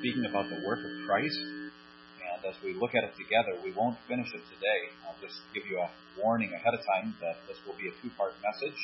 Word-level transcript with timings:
speaking 0.00 0.24
about 0.24 0.48
the 0.48 0.56
work 0.64 0.80
of 0.80 0.92
Christ. 1.04 1.36
And 2.24 2.40
as 2.48 2.56
we 2.64 2.72
look 2.72 2.96
at 2.96 3.04
it 3.04 3.12
together, 3.20 3.52
we 3.60 3.76
won't 3.76 4.00
finish 4.08 4.32
it 4.32 4.40
today. 4.48 4.80
I'll 5.04 5.20
just 5.20 5.36
give 5.52 5.68
you 5.68 5.76
a 5.76 5.92
warning 6.16 6.48
ahead 6.56 6.72
of 6.72 6.80
time 6.96 7.12
that 7.20 7.36
this 7.44 7.60
will 7.68 7.76
be 7.76 7.92
a 7.92 7.94
two 8.00 8.08
part 8.16 8.32
message. 8.40 8.80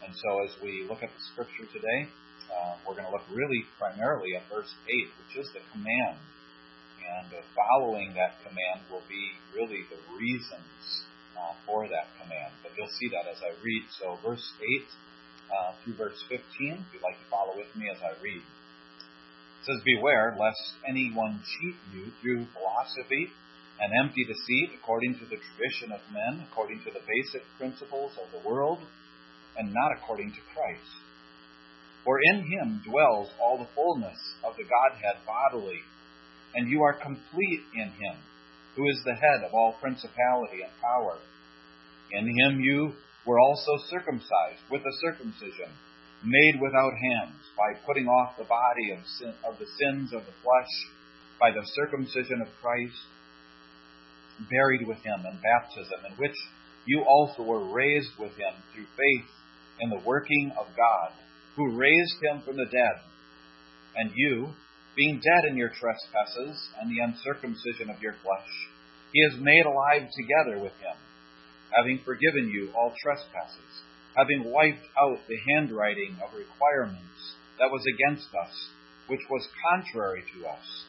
And 0.00 0.08
so 0.16 0.30
as 0.48 0.56
we 0.64 0.88
look 0.88 1.04
at 1.04 1.12
the 1.12 1.22
scripture 1.36 1.68
today, 1.68 2.08
uh, 2.48 2.80
we're 2.88 2.96
going 2.96 3.04
to 3.04 3.12
look 3.12 3.28
really 3.28 3.68
primarily 3.76 4.40
at 4.40 4.48
verse 4.48 4.72
8, 4.88 5.20
which 5.20 5.44
is 5.44 5.52
the 5.52 5.60
command. 5.68 6.16
And 6.16 7.28
uh, 7.28 7.44
following 7.52 8.16
that 8.16 8.40
command 8.40 8.88
will 8.88 9.04
be 9.04 9.36
really 9.52 9.84
the 9.92 10.00
reasons 10.16 10.80
uh, 11.36 11.52
for 11.68 11.84
that 11.92 12.08
command. 12.24 12.56
But 12.64 12.72
you'll 12.72 12.96
see 12.96 13.12
that 13.12 13.28
as 13.28 13.36
I 13.44 13.52
read. 13.60 13.84
So, 14.00 14.16
verse 14.24 14.44
8 14.64 14.80
uh, 15.52 15.72
through 15.84 16.00
verse 16.00 16.16
15, 16.32 16.40
if 16.40 16.88
you'd 16.88 17.04
like 17.04 17.20
to 17.20 17.28
follow 17.28 17.52
with 17.52 17.68
me 17.76 17.92
as 17.92 18.00
I 18.00 18.16
read. 18.24 18.40
It 19.60 19.66
says, 19.66 19.82
Beware 19.84 20.36
lest 20.38 20.62
anyone 20.86 21.42
cheat 21.42 21.76
you 21.92 22.12
through 22.20 22.46
philosophy 22.54 23.32
and 23.80 23.92
empty 24.04 24.24
deceit 24.24 24.70
according 24.74 25.18
to 25.18 25.26
the 25.26 25.38
tradition 25.38 25.92
of 25.92 26.00
men, 26.12 26.46
according 26.50 26.82
to 26.84 26.90
the 26.90 27.02
basic 27.06 27.42
principles 27.58 28.12
of 28.18 28.30
the 28.32 28.48
world, 28.48 28.78
and 29.56 29.72
not 29.72 29.92
according 29.92 30.30
to 30.32 30.48
Christ. 30.54 30.90
For 32.04 32.18
in 32.32 32.46
him 32.46 32.82
dwells 32.86 33.30
all 33.40 33.58
the 33.58 33.70
fullness 33.74 34.18
of 34.44 34.56
the 34.56 34.64
Godhead 34.64 35.26
bodily, 35.26 35.80
and 36.54 36.70
you 36.70 36.82
are 36.82 36.94
complete 36.94 37.62
in 37.74 37.90
him, 37.90 38.16
who 38.76 38.88
is 38.88 39.00
the 39.04 39.14
head 39.14 39.44
of 39.44 39.52
all 39.52 39.74
principality 39.80 40.62
and 40.62 40.72
power. 40.80 41.18
In 42.12 42.26
him 42.26 42.60
you 42.60 42.94
were 43.26 43.38
also 43.38 43.76
circumcised 43.90 44.62
with 44.70 44.82
a 44.82 44.98
circumcision 45.02 45.70
made 46.24 46.60
without 46.60 46.92
hands, 46.94 47.38
by 47.56 47.78
putting 47.86 48.06
off 48.06 48.36
the 48.36 48.44
body 48.44 48.90
of, 48.92 49.06
sin, 49.18 49.34
of 49.46 49.58
the 49.58 49.66
sins 49.78 50.12
of 50.12 50.26
the 50.26 50.38
flesh 50.42 50.72
by 51.38 51.50
the 51.50 51.62
circumcision 51.74 52.42
of 52.42 52.48
Christ, 52.60 52.98
buried 54.50 54.86
with 54.86 54.98
him 54.98 55.22
in 55.26 55.38
baptism, 55.38 56.06
in 56.10 56.14
which 56.18 56.34
you 56.86 57.04
also 57.06 57.42
were 57.42 57.72
raised 57.72 58.10
with 58.18 58.32
him 58.32 58.54
through 58.74 58.86
faith 58.96 59.30
in 59.80 59.90
the 59.90 60.02
working 60.04 60.52
of 60.58 60.66
God, 60.76 61.12
who 61.56 61.76
raised 61.76 62.18
him 62.22 62.42
from 62.42 62.56
the 62.56 62.66
dead. 62.66 62.98
And 63.94 64.10
you, 64.14 64.48
being 64.96 65.20
dead 65.22 65.50
in 65.50 65.56
your 65.56 65.70
trespasses 65.70 66.58
and 66.80 66.90
the 66.90 67.02
uncircumcision 67.02 67.90
of 67.90 68.02
your 68.02 68.14
flesh, 68.22 68.50
he 69.12 69.22
has 69.30 69.40
made 69.40 69.66
alive 69.66 70.08
together 70.18 70.58
with 70.62 70.74
him, 70.82 70.98
having 71.76 72.00
forgiven 72.04 72.50
you 72.50 72.70
all 72.74 72.92
trespasses 73.02 73.82
having 74.16 74.50
wiped 74.50 74.86
out 74.98 75.18
the 75.28 75.38
handwriting 75.54 76.16
of 76.22 76.36
requirements 76.36 77.34
that 77.58 77.70
was 77.70 77.82
against 77.94 78.28
us, 78.34 78.54
which 79.08 79.20
was 79.30 79.48
contrary 79.70 80.22
to 80.34 80.46
us, 80.46 80.84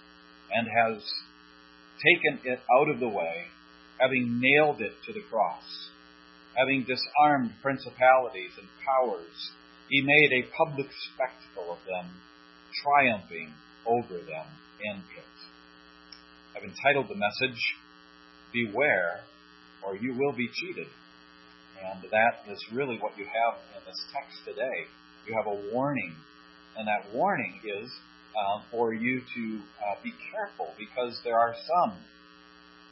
and 0.52 0.68
has 0.68 1.04
taken 2.00 2.40
it 2.46 2.60
out 2.78 2.90
of 2.90 3.00
the 3.00 3.08
way, 3.08 3.46
having 4.00 4.40
nailed 4.42 4.82
it 4.82 4.94
to 5.06 5.14
the 5.14 5.24
cross. 5.30 5.64
Having 6.56 6.88
disarmed 6.88 7.52
principalities 7.62 8.52
and 8.58 8.68
powers, 8.84 9.52
he 9.90 10.02
made 10.02 10.32
a 10.34 10.50
public 10.58 10.88
spectacle 11.14 11.72
of 11.72 11.80
them, 11.88 12.10
triumphing 12.84 13.54
over 13.86 14.18
them 14.18 14.48
in 14.84 14.98
it. 14.98 15.36
I've 16.56 16.64
entitled 16.64 17.08
the 17.08 17.16
message, 17.16 17.60
Beware, 18.52 19.22
or 19.86 19.96
you 19.96 20.14
will 20.18 20.34
be 20.34 20.50
cheated. 20.54 20.88
And 21.80 22.04
that 22.12 22.44
is 22.52 22.60
really 22.74 22.98
what 23.00 23.18
you 23.18 23.26
have 23.26 23.60
in 23.78 23.82
this 23.86 24.00
text 24.14 24.44
today. 24.46 24.88
You 25.28 25.36
have 25.38 25.48
a 25.48 25.74
warning, 25.74 26.16
and 26.78 26.88
that 26.88 27.14
warning 27.14 27.60
is 27.64 27.90
uh, 28.36 28.62
for 28.72 28.94
you 28.94 29.22
to 29.22 29.44
uh, 29.80 29.96
be 30.04 30.14
careful 30.32 30.74
because 30.78 31.20
there 31.24 31.38
are 31.38 31.56
some 31.56 31.98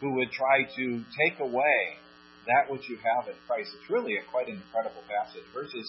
who 0.01 0.13
would 0.15 0.31
try 0.31 0.63
to 0.75 1.03
take 1.17 1.39
away 1.39 1.97
that 2.47 2.71
which 2.71 2.87
you 2.89 2.97
have 2.97 3.27
in 3.27 3.35
Christ. 3.47 3.71
It's 3.75 3.89
really 3.89 4.15
a 4.15 4.23
quite 4.31 4.47
incredible 4.47 5.03
passage. 5.09 5.43
Verses 5.53 5.87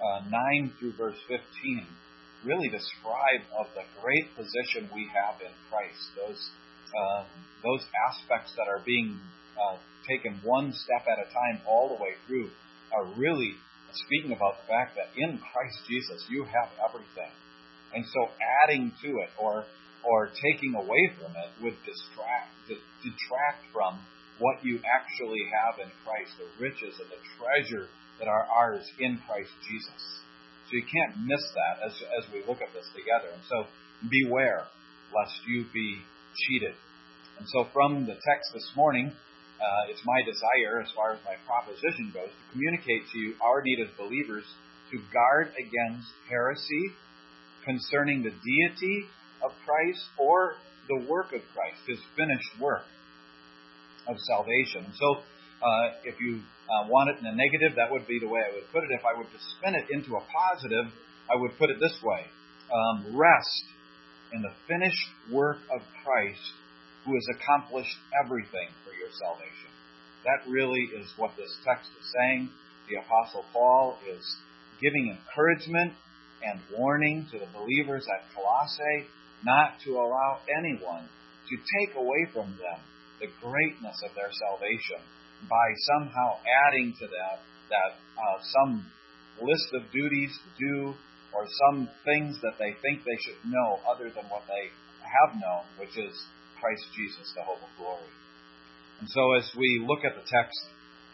uh, 0.00 0.22
9 0.28 0.72
through 0.78 0.92
verse 0.96 1.18
15 1.28 1.86
really 2.44 2.68
describe 2.68 3.44
of 3.58 3.66
the 3.76 3.84
great 4.00 4.32
position 4.34 4.88
we 4.94 5.08
have 5.12 5.40
in 5.40 5.52
Christ. 5.68 6.00
Those 6.16 6.40
um, 6.90 7.26
those 7.62 7.84
aspects 8.08 8.52
that 8.56 8.66
are 8.66 8.82
being 8.84 9.20
uh, 9.60 9.76
taken 10.08 10.40
one 10.42 10.72
step 10.72 11.06
at 11.06 11.18
a 11.20 11.28
time 11.32 11.60
all 11.68 11.88
the 11.88 12.02
way 12.02 12.14
through 12.26 12.50
are 12.92 13.04
really 13.16 13.54
speaking 13.92 14.32
about 14.32 14.56
the 14.62 14.66
fact 14.66 14.96
that 14.96 15.10
in 15.16 15.38
Christ 15.38 15.78
Jesus 15.88 16.24
you 16.30 16.44
have 16.44 16.70
everything. 16.82 17.30
And 17.94 18.04
so 18.06 18.30
adding 18.62 18.92
to 19.02 19.08
it 19.08 19.30
or 19.38 19.64
or 20.02 20.30
taking 20.32 20.74
away 20.74 21.12
from 21.18 21.32
it 21.36 21.50
would 21.62 21.76
distract 21.84 22.48
detract 23.02 23.60
from 23.72 24.00
what 24.38 24.64
you 24.64 24.80
actually 24.88 25.44
have 25.52 25.76
in 25.78 25.90
Christ, 26.04 26.32
the 26.38 26.48
riches 26.62 26.96
and 26.96 27.10
the 27.10 27.20
treasure 27.36 27.88
that 28.18 28.28
are 28.28 28.46
ours 28.46 28.86
in 28.98 29.20
Christ 29.26 29.50
Jesus. 29.68 30.02
So 30.68 30.76
you 30.76 30.84
can't 30.86 31.26
miss 31.26 31.42
that 31.52 31.84
as 31.84 31.92
as 32.16 32.24
we 32.32 32.40
look 32.46 32.62
at 32.62 32.72
this 32.72 32.88
together. 32.94 33.28
And 33.34 33.42
so 33.48 33.66
beware 34.08 34.64
lest 35.12 35.34
you 35.46 35.66
be 35.74 35.98
cheated. 36.46 36.74
And 37.38 37.48
so 37.48 37.66
from 37.72 38.06
the 38.06 38.14
text 38.14 38.52
this 38.54 38.70
morning, 38.76 39.12
uh, 39.60 39.90
it's 39.92 40.00
my 40.04 40.24
desire, 40.24 40.80
as 40.80 40.88
far 40.96 41.12
as 41.12 41.20
my 41.24 41.36
proposition 41.44 42.10
goes, 42.16 42.32
to 42.32 42.44
communicate 42.52 43.04
to 43.12 43.18
you 43.18 43.34
our 43.44 43.60
need 43.60 43.78
as 43.84 43.92
believers 44.00 44.44
to 44.90 44.98
guard 45.12 45.52
against 45.60 46.08
heresy 46.28 46.96
concerning 47.64 48.22
the 48.24 48.32
deity 48.32 49.04
of 49.44 49.52
Christ 49.68 50.00
or 50.18 50.56
the 50.88 51.04
work 51.06 51.32
of 51.36 51.44
Christ, 51.52 51.78
his 51.86 52.00
finished 52.16 52.56
work 52.58 52.88
of 54.08 54.16
salvation. 54.26 54.88
So, 54.96 55.20
uh, 55.60 56.00
if 56.04 56.16
you 56.18 56.40
uh, 56.40 56.88
want 56.88 57.10
it 57.10 57.20
in 57.20 57.26
a 57.26 57.36
negative, 57.36 57.76
that 57.76 57.92
would 57.92 58.08
be 58.08 58.18
the 58.18 58.28
way 58.28 58.40
I 58.40 58.54
would 58.56 58.64
put 58.72 58.82
it. 58.82 58.90
If 58.90 59.04
I 59.04 59.12
were 59.12 59.28
to 59.28 59.40
spin 59.60 59.76
it 59.76 59.92
into 59.92 60.16
a 60.16 60.22
positive, 60.24 60.88
I 61.28 61.36
would 61.36 61.52
put 61.58 61.68
it 61.68 61.76
this 61.78 61.94
way 62.02 62.24
um, 62.72 63.16
Rest 63.16 63.64
in 64.32 64.42
the 64.42 64.54
finished 64.66 65.08
work 65.30 65.58
of 65.74 65.82
Christ 66.04 66.54
who 67.04 67.14
has 67.14 67.26
accomplished 67.36 67.96
everything 68.24 68.68
salvation. 69.14 69.70
That 70.24 70.44
really 70.50 70.90
is 70.94 71.12
what 71.16 71.32
this 71.36 71.50
text 71.64 71.88
is 71.98 72.06
saying. 72.12 72.50
The 72.88 73.00
Apostle 73.00 73.44
Paul 73.52 73.96
is 74.08 74.22
giving 74.80 75.16
encouragement 75.16 75.92
and 76.42 76.60
warning 76.76 77.26
to 77.32 77.38
the 77.38 77.48
believers 77.52 78.06
at 78.08 78.24
Colossae 78.34 79.08
not 79.44 79.80
to 79.84 79.96
allow 79.96 80.40
anyone 80.48 81.08
to 81.48 81.56
take 81.56 81.96
away 81.96 82.28
from 82.32 82.50
them 82.60 82.80
the 83.20 83.28
greatness 83.40 83.96
of 84.04 84.14
their 84.14 84.32
salvation 84.32 85.00
by 85.48 85.68
somehow 85.96 86.36
adding 86.68 86.92
to 87.00 87.06
that 87.06 87.40
that 87.68 87.92
uh, 88.18 88.38
some 88.58 88.84
list 89.40 89.72
of 89.72 89.82
duties 89.92 90.32
to 90.36 90.50
do 90.58 90.94
or 91.32 91.46
some 91.68 91.88
things 92.04 92.36
that 92.42 92.58
they 92.58 92.74
think 92.82 93.04
they 93.04 93.16
should 93.22 93.38
know 93.46 93.78
other 93.88 94.10
than 94.10 94.26
what 94.28 94.42
they 94.50 94.68
have 95.06 95.38
known, 95.38 95.62
which 95.78 95.94
is 95.96 96.12
Christ 96.60 96.84
Jesus, 96.94 97.32
the 97.36 97.42
hope 97.42 97.62
of 97.62 97.70
glory. 97.78 98.10
And 99.00 99.08
so, 99.08 99.32
as 99.32 99.50
we 99.56 99.82
look 99.86 100.04
at 100.04 100.14
the 100.14 100.22
text 100.28 100.60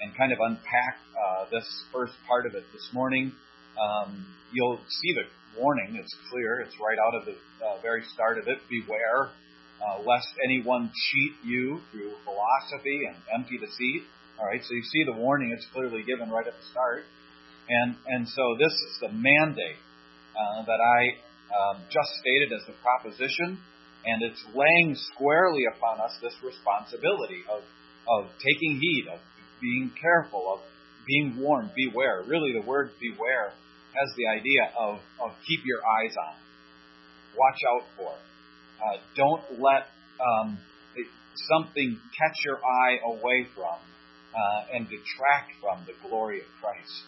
and 0.01 0.11
kind 0.17 0.33
of 0.33 0.39
unpack 0.43 0.99
uh, 1.15 1.47
this 1.51 1.67
first 1.93 2.15
part 2.27 2.47
of 2.47 2.55
it 2.55 2.65
this 2.73 2.91
morning, 2.93 3.33
um, 3.79 4.27
you'll 4.53 4.81
see 4.89 5.15
the 5.15 5.61
warning. 5.61 5.97
It's 5.97 6.15
clear. 6.31 6.61
It's 6.61 6.75
right 6.83 6.99
out 6.99 7.15
of 7.15 7.25
the 7.27 7.37
uh, 7.65 7.81
very 7.83 8.03
start 8.13 8.39
of 8.39 8.49
it. 8.49 8.59
Beware 8.69 9.31
uh, 9.79 10.03
lest 10.03 10.29
anyone 10.45 10.91
cheat 10.91 11.33
you 11.45 11.81
through 11.93 12.13
philosophy 12.25 13.07
and 13.07 13.17
empty 13.35 13.59
deceit. 13.59 14.03
All 14.39 14.47
right. 14.47 14.61
So 14.63 14.75
you 14.75 14.83
see 14.83 15.05
the 15.05 15.17
warning. 15.17 15.53
It's 15.57 15.67
clearly 15.73 16.03
given 16.03 16.31
right 16.31 16.47
at 16.47 16.55
the 16.55 16.67
start. 16.71 17.05
And 17.69 17.97
and 18.07 18.29
so 18.29 18.57
this 18.59 18.73
is 18.73 18.99
the 19.01 19.13
mandate 19.13 19.79
uh, 20.35 20.65
that 20.67 20.81
I 20.81 21.23
um, 21.55 21.83
just 21.91 22.11
stated 22.21 22.53
as 22.53 22.67
the 22.67 22.75
proposition, 22.83 23.59
and 24.06 24.22
it's 24.22 24.43
laying 24.55 24.94
squarely 25.12 25.64
upon 25.76 26.00
us 26.00 26.17
this 26.23 26.35
responsibility 26.43 27.43
of 27.50 27.62
of 28.08 28.31
taking 28.38 28.79
heed, 28.81 29.06
of 29.12 29.19
being 29.61 29.91
careful, 30.00 30.47
of 30.55 30.61
being 31.06 31.37
warned, 31.38 31.70
beware. 31.75 32.23
Really, 32.26 32.53
the 32.53 32.67
word 32.67 32.91
beware 33.00 33.50
has 33.50 34.08
the 34.17 34.26
idea 34.29 34.70
of, 34.79 34.99
of 35.20 35.31
keep 35.47 35.61
your 35.64 35.81
eyes 35.81 36.14
on, 36.17 36.37
watch 37.37 37.61
out 37.75 37.87
for. 37.97 38.12
Uh, 38.12 38.99
don't 39.17 39.61
let 39.61 39.88
um, 40.20 40.58
something 41.49 41.99
catch 42.19 42.37
your 42.44 42.58
eye 42.58 42.99
away 43.05 43.47
from 43.55 43.79
uh, 44.37 44.75
and 44.75 44.87
detract 44.87 45.53
from 45.61 45.85
the 45.87 45.94
glory 46.08 46.41
of 46.41 46.47
Christ. 46.61 47.03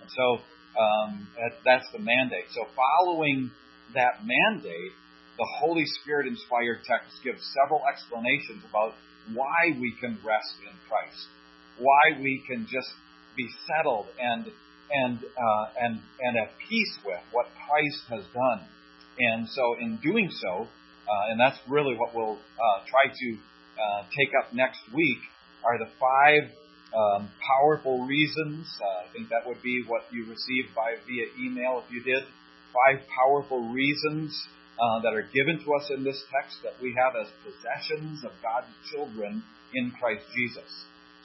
And 0.00 0.10
so 0.10 0.42
um, 0.80 1.28
that, 1.36 1.58
that's 1.64 1.86
the 1.92 1.98
mandate. 1.98 2.48
So, 2.54 2.64
following 2.74 3.50
that 3.94 4.24
mandate, 4.24 4.92
the 5.38 5.48
Holy 5.60 5.84
Spirit 6.02 6.26
inspired 6.26 6.80
text 6.84 7.12
gives 7.24 7.42
several 7.62 7.82
explanations 7.88 8.62
about 8.68 8.94
why 9.34 9.72
we 9.80 9.94
can 10.00 10.18
rest 10.24 10.54
in 10.66 10.74
Christ, 10.88 11.26
why 11.78 12.20
we 12.20 12.42
can 12.46 12.66
just 12.66 12.90
be 13.36 13.48
settled 13.66 14.06
and 14.20 14.46
and 14.92 15.18
uh, 15.18 15.66
and 15.80 16.00
and 16.20 16.36
at 16.36 16.52
peace 16.68 16.94
with 17.04 17.22
what 17.32 17.46
Christ 17.66 18.02
has 18.10 18.24
done. 18.34 18.66
And 19.18 19.48
so, 19.48 19.76
in 19.80 19.98
doing 20.02 20.30
so, 20.30 20.68
Uh, 21.02 21.30
and 21.30 21.36
that's 21.40 21.58
really 21.68 21.96
what 21.98 22.14
we'll 22.14 22.38
uh, 22.38 22.78
try 22.86 23.10
to 23.10 23.28
uh, 23.74 24.02
take 24.14 24.30
up 24.38 24.54
next 24.54 24.80
week 24.94 25.18
are 25.66 25.76
the 25.76 25.90
five 25.98 26.44
um, 26.94 27.28
powerful 27.42 28.06
reasons. 28.06 28.70
Uh, 28.78 29.04
I 29.04 29.06
think 29.12 29.28
that 29.34 29.42
would 29.44 29.62
be 29.62 29.82
what 29.82 30.02
you 30.14 30.22
received 30.30 30.70
by 30.78 30.94
via 31.06 31.26
email 31.42 31.82
if 31.82 31.90
you 31.90 32.02
did. 32.06 32.22
Five 32.70 33.02
powerful 33.18 33.60
reasons 33.74 34.30
uh, 34.80 35.00
that 35.02 35.14
are 35.14 35.28
given 35.34 35.62
to 35.64 35.74
us 35.74 35.90
in 35.94 36.04
this 36.04 36.22
text 36.32 36.58
that 36.64 36.74
we 36.80 36.94
have 36.96 37.12
as 37.20 37.28
possessions 37.44 38.24
of 38.24 38.32
God's 38.42 38.72
children 38.90 39.42
in 39.74 39.92
Christ 39.92 40.24
Jesus. 40.34 40.68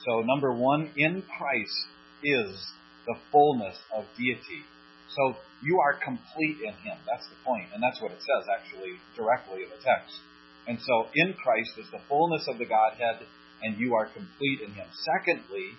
So 0.05 0.21
number 0.21 0.53
one, 0.53 0.91
in 0.95 1.23
Christ 1.23 1.79
is 2.23 2.53
the 3.05 3.15
fullness 3.31 3.77
of 3.93 4.05
deity. 4.17 4.63
So 5.15 5.35
you 5.63 5.79
are 5.79 5.97
complete 5.97 6.61
in 6.61 6.75
Him. 6.83 6.97
That's 7.07 7.25
the 7.27 7.39
point, 7.43 7.71
and 7.73 7.81
that's 7.81 8.01
what 8.01 8.11
it 8.11 8.21
says 8.21 8.43
actually 8.51 8.99
directly 9.15 9.63
in 9.63 9.69
the 9.69 9.81
text. 9.81 10.13
And 10.67 10.77
so 10.83 11.07
in 11.15 11.33
Christ 11.33 11.79
is 11.79 11.87
the 11.91 12.03
fullness 12.07 12.45
of 12.47 12.59
the 12.59 12.67
Godhead, 12.67 13.23
and 13.63 13.79
you 13.79 13.95
are 13.95 14.05
complete 14.05 14.61
in 14.61 14.71
Him. 14.75 14.87
Secondly, 15.07 15.71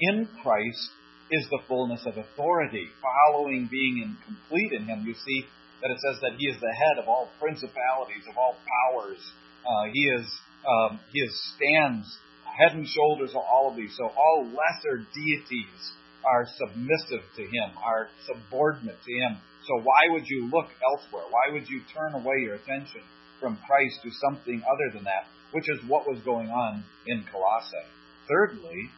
in 0.00 0.26
Christ 0.42 0.90
is 1.30 1.46
the 1.50 1.60
fullness 1.68 2.02
of 2.06 2.16
authority. 2.16 2.88
Following 3.00 3.68
being 3.70 4.02
in 4.02 4.16
complete 4.24 4.72
in 4.72 4.86
Him, 4.86 5.04
you 5.06 5.14
see 5.14 5.46
that 5.82 5.90
it 5.90 5.98
says 6.00 6.22
that 6.22 6.38
He 6.38 6.46
is 6.46 6.58
the 6.60 6.72
head 6.72 7.02
of 7.02 7.08
all 7.08 7.28
principalities, 7.38 8.24
of 8.30 8.38
all 8.38 8.56
powers. 8.62 9.18
Uh, 9.62 9.90
he 9.92 10.06
is 10.08 10.26
um, 10.66 10.98
He 11.12 11.20
is 11.20 11.34
stands 11.54 12.06
head 12.52 12.76
and 12.76 12.86
shoulders 12.86 13.30
of 13.30 13.42
all 13.42 13.70
of 13.70 13.76
these. 13.76 13.94
So 13.96 14.04
all 14.04 14.46
lesser 14.46 15.04
deities 15.14 15.92
are 16.24 16.46
submissive 16.56 17.24
to 17.36 17.42
him, 17.42 17.72
are 17.82 18.08
subordinate 18.26 18.98
to 19.04 19.12
him. 19.12 19.38
So 19.66 19.80
why 19.82 20.10
would 20.10 20.24
you 20.26 20.50
look 20.52 20.68
elsewhere? 20.82 21.24
Why 21.30 21.52
would 21.52 21.68
you 21.68 21.80
turn 21.94 22.14
away 22.14 22.42
your 22.42 22.54
attention 22.54 23.02
from 23.40 23.58
Christ 23.66 23.98
to 24.02 24.10
something 24.10 24.62
other 24.62 24.94
than 24.94 25.04
that, 25.04 25.26
which 25.52 25.68
is 25.68 25.80
what 25.88 26.06
was 26.06 26.20
going 26.24 26.48
on 26.48 26.84
in 27.06 27.24
Colossae? 27.30 27.88
Thirdly, 28.28 28.90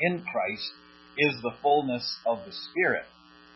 in 0.00 0.22
Christ 0.22 0.72
is 1.18 1.34
the 1.42 1.54
fullness 1.62 2.16
of 2.26 2.38
the 2.46 2.52
Spirit. 2.52 3.06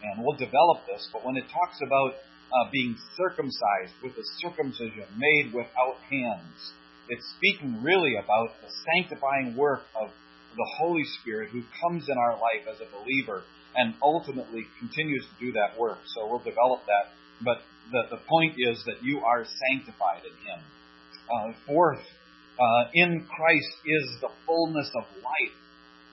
And 0.05 0.25
we'll 0.25 0.37
develop 0.37 0.85
this, 0.87 1.09
but 1.13 1.25
when 1.25 1.37
it 1.37 1.45
talks 1.49 1.81
about 1.81 2.13
uh, 2.15 2.71
being 2.71 2.97
circumcised 3.17 3.97
with 4.03 4.13
a 4.13 4.27
circumcision 4.39 5.09
made 5.17 5.53
without 5.55 5.97
hands, 6.11 6.73
it's 7.09 7.25
speaking 7.37 7.83
really 7.83 8.17
about 8.17 8.53
the 8.61 8.69
sanctifying 8.93 9.57
work 9.57 9.83
of 9.97 10.11
the 10.57 10.69
Holy 10.79 11.05
Spirit 11.21 11.51
who 11.51 11.63
comes 11.81 12.09
in 12.09 12.17
our 12.17 12.35
life 12.35 12.69
as 12.71 12.81
a 12.81 12.89
believer 12.93 13.43
and 13.77 13.95
ultimately 14.03 14.67
continues 14.79 15.25
to 15.25 15.47
do 15.47 15.53
that 15.53 15.79
work. 15.79 15.99
So 16.15 16.29
we'll 16.29 16.45
develop 16.45 16.87
that. 16.87 17.13
But 17.43 17.59
the, 17.91 18.17
the 18.17 18.23
point 18.29 18.55
is 18.59 18.83
that 18.87 19.03
you 19.03 19.21
are 19.21 19.45
sanctified 19.45 20.23
in 20.23 20.37
Him. 20.47 20.61
Uh, 21.27 21.53
fourth, 21.67 22.05
uh, 22.61 22.85
in 22.95 23.27
Christ 23.27 23.75
is 23.85 24.21
the 24.21 24.29
fullness 24.47 24.91
of 24.95 25.05
life. 25.17 25.57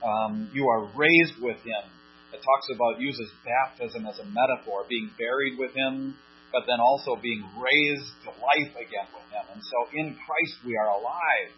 Um, 0.02 0.50
you 0.52 0.68
are 0.68 0.90
raised 0.96 1.40
with 1.40 1.58
Him. 1.58 1.84
It 2.32 2.40
talks 2.40 2.68
about 2.74 3.00
uses 3.00 3.30
baptism 3.44 4.06
as 4.06 4.18
a 4.18 4.24
metaphor, 4.24 4.84
being 4.88 5.10
buried 5.18 5.58
with 5.58 5.72
Him, 5.76 6.16
but 6.52 6.64
then 6.66 6.80
also 6.80 7.16
being 7.16 7.44
raised 7.56 8.12
to 8.24 8.30
life 8.32 8.72
again 8.76 9.08
with 9.12 9.28
Him. 9.32 9.44
And 9.52 9.62
so 9.62 9.78
in 9.92 10.16
Christ 10.16 10.56
we 10.64 10.76
are 10.76 10.90
alive. 10.96 11.52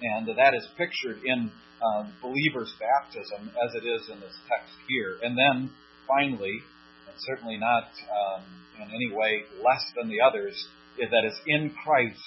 And 0.00 0.28
that 0.28 0.54
is 0.54 0.68
pictured 0.76 1.24
in 1.24 1.50
um, 1.82 2.12
believer's 2.22 2.72
baptism 2.78 3.50
as 3.50 3.70
it 3.74 3.84
is 3.86 4.08
in 4.12 4.20
this 4.20 4.36
text 4.48 4.74
here. 4.88 5.18
And 5.22 5.36
then 5.36 5.70
finally, 6.06 6.62
and 7.08 7.16
certainly 7.18 7.58
not 7.58 7.90
um, 8.08 8.44
in 8.78 8.88
any 8.88 9.10
way 9.12 9.44
less 9.64 9.84
than 9.96 10.08
the 10.08 10.20
others, 10.20 10.54
is 10.98 11.10
that 11.10 11.24
is 11.26 11.38
in 11.46 11.74
Christ 11.84 12.20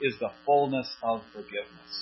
is 0.00 0.14
the 0.20 0.30
fullness 0.46 0.88
of 1.02 1.22
forgiveness. 1.32 1.92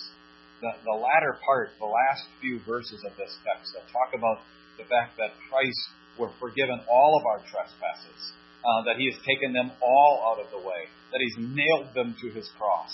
The, 0.61 0.73
the 0.85 0.97
latter 0.97 1.39
part, 1.45 1.71
the 1.79 1.87
last 1.87 2.25
few 2.41 2.61
verses 2.67 3.05
of 3.05 3.17
this 3.17 3.33
text 3.45 3.73
that 3.75 3.85
talk 3.93 4.17
about 4.17 4.41
the 4.79 4.89
fact 4.89 5.17
that 5.19 5.37
Christ 5.51 5.83
were 6.19 6.31
forgiven 6.41 6.81
all 6.89 7.19
of 7.19 7.25
our 7.27 7.41
trespasses, 7.49 8.21
uh, 8.65 8.85
that 8.85 8.97
He 8.97 9.11
has 9.11 9.19
taken 9.25 9.53
them 9.53 9.73
all 9.83 10.23
out 10.33 10.41
of 10.43 10.51
the 10.51 10.61
way, 10.61 10.89
that 11.13 11.21
He's 11.21 11.37
nailed 11.39 11.93
them 11.95 12.17
to 12.21 12.31
His 12.31 12.49
cross, 12.59 12.93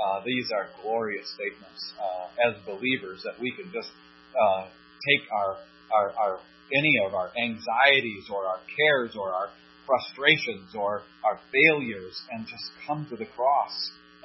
uh, 0.00 0.22
these 0.24 0.48
are 0.54 0.68
glorious 0.82 1.28
statements 1.34 1.92
uh, 2.00 2.48
as 2.48 2.56
believers 2.64 3.20
that 3.24 3.36
we 3.40 3.52
can 3.52 3.70
just 3.72 3.90
uh, 4.32 4.64
take 5.04 5.24
our, 5.32 5.56
our, 5.92 6.08
our 6.16 6.40
any 6.72 6.94
of 7.04 7.14
our 7.14 7.30
anxieties 7.36 8.30
or 8.32 8.46
our 8.46 8.60
cares 8.64 9.16
or 9.18 9.32
our 9.34 9.50
frustrations 9.84 10.72
or 10.74 11.02
our 11.24 11.40
failures 11.50 12.22
and 12.30 12.46
just 12.46 12.70
come 12.86 13.06
to 13.10 13.16
the 13.16 13.26
cross 13.36 13.74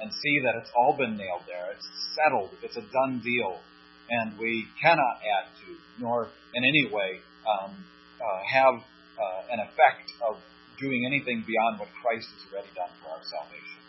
and 0.00 0.12
see 0.12 0.40
that 0.40 0.54
it's 0.60 0.70
all 0.76 0.96
been 0.96 1.16
nailed 1.16 1.42
there. 1.46 1.72
It's 1.74 1.88
settled. 2.14 2.50
It's 2.62 2.76
a 2.76 2.86
done 2.92 3.20
deal. 3.20 3.58
And 4.08 4.38
we 4.38 4.66
cannot 4.80 5.18
add 5.22 5.50
to, 5.66 5.76
nor 5.98 6.28
in 6.54 6.64
any 6.64 6.88
way 6.92 7.20
um, 7.46 7.74
uh, 8.20 8.40
have 8.46 8.74
uh, 8.74 9.52
an 9.52 9.60
effect 9.60 10.12
of 10.22 10.36
doing 10.78 11.04
anything 11.06 11.44
beyond 11.46 11.80
what 11.80 11.88
Christ 12.02 12.28
has 12.36 12.52
already 12.52 12.72
done 12.76 12.92
for 13.02 13.10
our 13.10 13.24
salvation. 13.24 13.80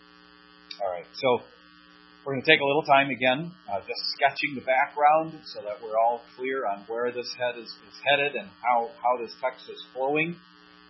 All 0.80 0.90
right. 0.90 1.06
So 1.14 1.44
we're 2.24 2.34
going 2.34 2.44
to 2.44 2.50
take 2.50 2.60
a 2.60 2.68
little 2.68 2.84
time 2.84 3.10
again, 3.10 3.52
uh, 3.70 3.80
just 3.80 4.02
sketching 4.16 4.54
the 4.54 4.64
background 4.64 5.32
so 5.54 5.62
that 5.62 5.80
we're 5.82 5.96
all 5.96 6.20
clear 6.36 6.66
on 6.66 6.84
where 6.88 7.12
this 7.12 7.28
head 7.38 7.56
is, 7.56 7.68
is 7.68 7.96
headed 8.04 8.34
and 8.34 8.48
how, 8.60 8.90
how 9.00 9.16
this 9.22 9.32
text 9.40 9.64
is 9.68 9.80
flowing, 9.94 10.36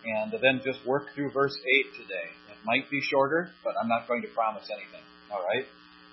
and 0.05 0.31
then 0.31 0.61
just 0.63 0.85
work 0.85 1.07
through 1.15 1.31
verse 1.31 1.55
8 1.55 2.03
today. 2.03 2.27
It 2.51 2.59
might 2.65 2.89
be 2.89 2.99
shorter, 3.01 3.51
but 3.63 3.73
I'm 3.81 3.87
not 3.87 4.07
going 4.07 4.21
to 4.23 4.27
promise 4.29 4.67
anything. 4.67 5.03
All 5.31 5.43
right? 5.43 5.65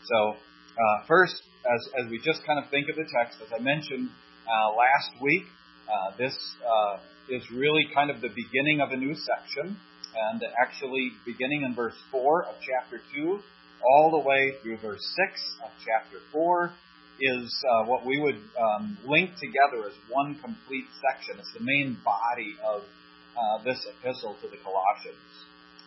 So, 0.07 0.39
uh, 0.39 1.07
first, 1.09 1.35
as, 1.67 2.05
as 2.05 2.11
we 2.11 2.19
just 2.19 2.45
kind 2.47 2.63
of 2.63 2.71
think 2.71 2.89
of 2.89 2.97
the 2.97 3.07
text, 3.11 3.39
as 3.43 3.51
I 3.53 3.63
mentioned 3.63 4.11
uh, 4.47 4.71
last 4.75 5.11
week, 5.21 5.45
uh, 5.87 6.17
this 6.17 6.37
uh, 6.63 6.99
is 7.29 7.43
really 7.51 7.87
kind 7.95 8.11
of 8.11 8.21
the 8.21 8.31
beginning 8.31 8.81
of 8.81 8.91
a 8.91 8.97
new 8.97 9.15
section, 9.15 9.77
and 10.17 10.43
actually 10.63 11.13
beginning 11.27 11.63
in 11.63 11.75
verse 11.75 11.97
4 12.11 12.45
of 12.45 12.55
chapter 12.63 13.01
2 13.15 13.41
all 13.85 14.11
the 14.11 14.27
way 14.27 14.55
through 14.63 14.79
verse 14.79 15.03
6 15.31 15.41
of 15.65 15.71
chapter 15.85 16.19
4 16.33 16.73
is 17.21 17.49
uh, 17.65 17.85
what 17.85 18.05
we 18.05 18.21
would 18.21 18.37
um, 18.61 18.99
link 19.07 19.31
together 19.41 19.89
as 19.89 19.95
one 20.11 20.37
complete 20.43 20.85
section. 21.01 21.39
It's 21.39 21.53
the 21.53 21.65
main 21.65 21.97
body 22.05 22.57
of 22.65 22.83
uh, 22.83 23.65
this 23.65 23.79
epistle 23.89 24.37
to 24.43 24.49
the 24.49 24.57
Colossians. 24.65 25.21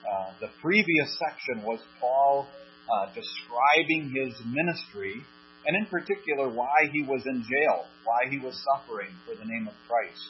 Uh, 0.02 0.32
the 0.42 0.50
previous 0.62 1.10
section 1.20 1.64
was 1.66 1.80
Paul 2.00 2.48
uh, 2.90 3.14
describing 3.14 4.10
his 4.10 4.34
ministry, 4.46 5.22
and 5.66 5.75
in 5.75 5.86
particular, 5.88 6.50
why 6.50 6.88
he 6.92 7.04
was 7.04 7.22
in 7.25 7.44
jail, 7.44 7.86
why 8.04 8.30
he 8.30 8.39
was 8.39 8.56
suffering 8.74 9.12
for 9.25 9.36
the 9.36 9.46
name 9.46 9.68
of 9.68 9.74
Christ. 9.88 10.24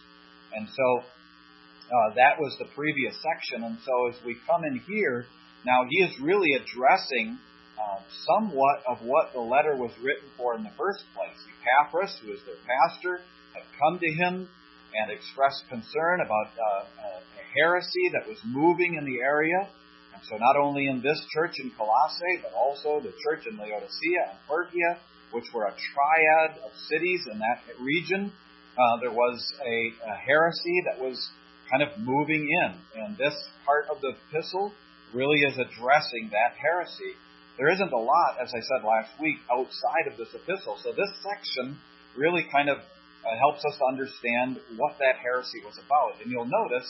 And 0.53 0.67
so 0.67 0.87
uh, 1.05 2.13
that 2.15 2.39
was 2.39 2.55
the 2.57 2.65
previous 2.75 3.13
section. 3.21 3.63
And 3.63 3.77
so 3.85 3.93
as 4.09 4.17
we 4.25 4.37
come 4.47 4.63
in 4.65 4.81
here, 4.87 5.25
now 5.65 5.85
he 5.89 6.05
is 6.05 6.13
really 6.21 6.53
addressing 6.57 7.37
uh, 7.77 7.99
somewhat 8.25 8.83
of 8.87 9.05
what 9.05 9.31
the 9.33 9.39
letter 9.39 9.75
was 9.75 9.91
written 10.01 10.27
for 10.35 10.55
in 10.55 10.63
the 10.63 10.73
first 10.77 11.05
place. 11.15 11.37
Epaphras, 11.61 12.11
who 12.21 12.33
is 12.33 12.39
their 12.45 12.59
pastor, 12.65 13.21
had 13.53 13.63
come 13.79 13.99
to 13.99 14.11
him 14.19 14.49
and 14.93 15.11
expressed 15.11 15.63
concern 15.69 16.21
about 16.25 16.49
uh, 16.57 17.21
a 17.37 17.43
heresy 17.55 18.09
that 18.13 18.27
was 18.27 18.37
moving 18.45 18.95
in 18.97 19.05
the 19.05 19.21
area. 19.21 19.69
And 20.13 20.21
so, 20.27 20.37
not 20.37 20.57
only 20.57 20.87
in 20.87 21.01
this 21.01 21.21
church 21.31 21.55
in 21.61 21.71
Colossae, 21.77 22.41
but 22.41 22.51
also 22.53 22.99
the 22.99 23.13
church 23.23 23.45
in 23.47 23.55
Laodicea 23.57 24.23
and 24.33 24.39
Pergia, 24.49 24.97
which 25.31 25.45
were 25.53 25.65
a 25.65 25.73
triad 25.73 26.57
of 26.63 26.71
cities 26.87 27.27
in 27.31 27.39
that 27.39 27.61
region, 27.79 28.31
uh, 28.77 28.99
there 29.01 29.11
was 29.11 29.53
a, 29.61 29.93
a 30.09 30.15
heresy 30.15 30.81
that 30.85 30.99
was 30.99 31.29
kind 31.69 31.83
of 31.83 31.89
moving 31.99 32.47
in. 32.47 33.01
And 33.01 33.17
this 33.17 33.35
part 33.65 33.85
of 33.91 34.01
the 34.01 34.13
epistle 34.29 34.73
really 35.13 35.39
is 35.39 35.57
addressing 35.57 36.29
that 36.31 36.57
heresy 36.57 37.15
there 37.59 37.67
isn't 37.67 37.91
a 37.91 37.99
lot, 37.99 38.39
as 38.41 38.55
I 38.55 38.63
said 38.63 38.87
last 38.87 39.11
week, 39.19 39.35
outside 39.51 40.07
of 40.07 40.15
this 40.15 40.31
epistle. 40.31 40.79
So 40.81 40.95
this 40.95 41.11
section 41.19 41.77
really 42.15 42.47
kind 42.55 42.69
of 42.69 42.77
uh, 42.79 43.35
helps 43.35 43.59
us 43.67 43.75
understand 43.83 44.63
what 44.79 44.95
that 45.03 45.19
heresy 45.19 45.59
was 45.67 45.75
about. 45.75 46.23
And 46.23 46.31
you'll 46.31 46.47
notice 46.47 46.87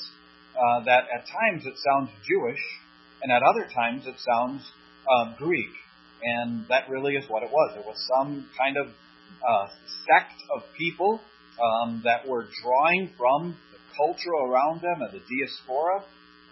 uh, 0.53 0.85
that 0.85 1.09
at 1.09 1.25
times 1.25 1.65
it 1.65 1.73
sounds 1.81 2.13
Jewish, 2.21 2.61
and 3.23 3.33
at 3.33 3.41
other 3.41 3.65
times 3.73 4.05
it 4.05 4.13
sounds 4.21 4.61
uh, 5.09 5.33
Greek. 5.41 5.73
And 6.23 6.65
that 6.67 6.89
really 6.89 7.15
is 7.15 7.25
what 7.29 7.43
it 7.43 7.51
was. 7.51 7.77
It 7.77 7.85
was 7.85 7.97
some 8.17 8.49
kind 8.57 8.77
of 8.77 8.87
uh, 8.87 9.67
sect 10.07 10.35
of 10.55 10.63
people 10.77 11.21
um, 11.59 12.01
that 12.03 12.27
were 12.27 12.47
drawing 12.63 13.11
from 13.17 13.55
the 13.71 13.79
culture 13.95 14.35
around 14.47 14.81
them 14.81 15.01
and 15.01 15.11
the 15.13 15.23
diaspora 15.23 16.03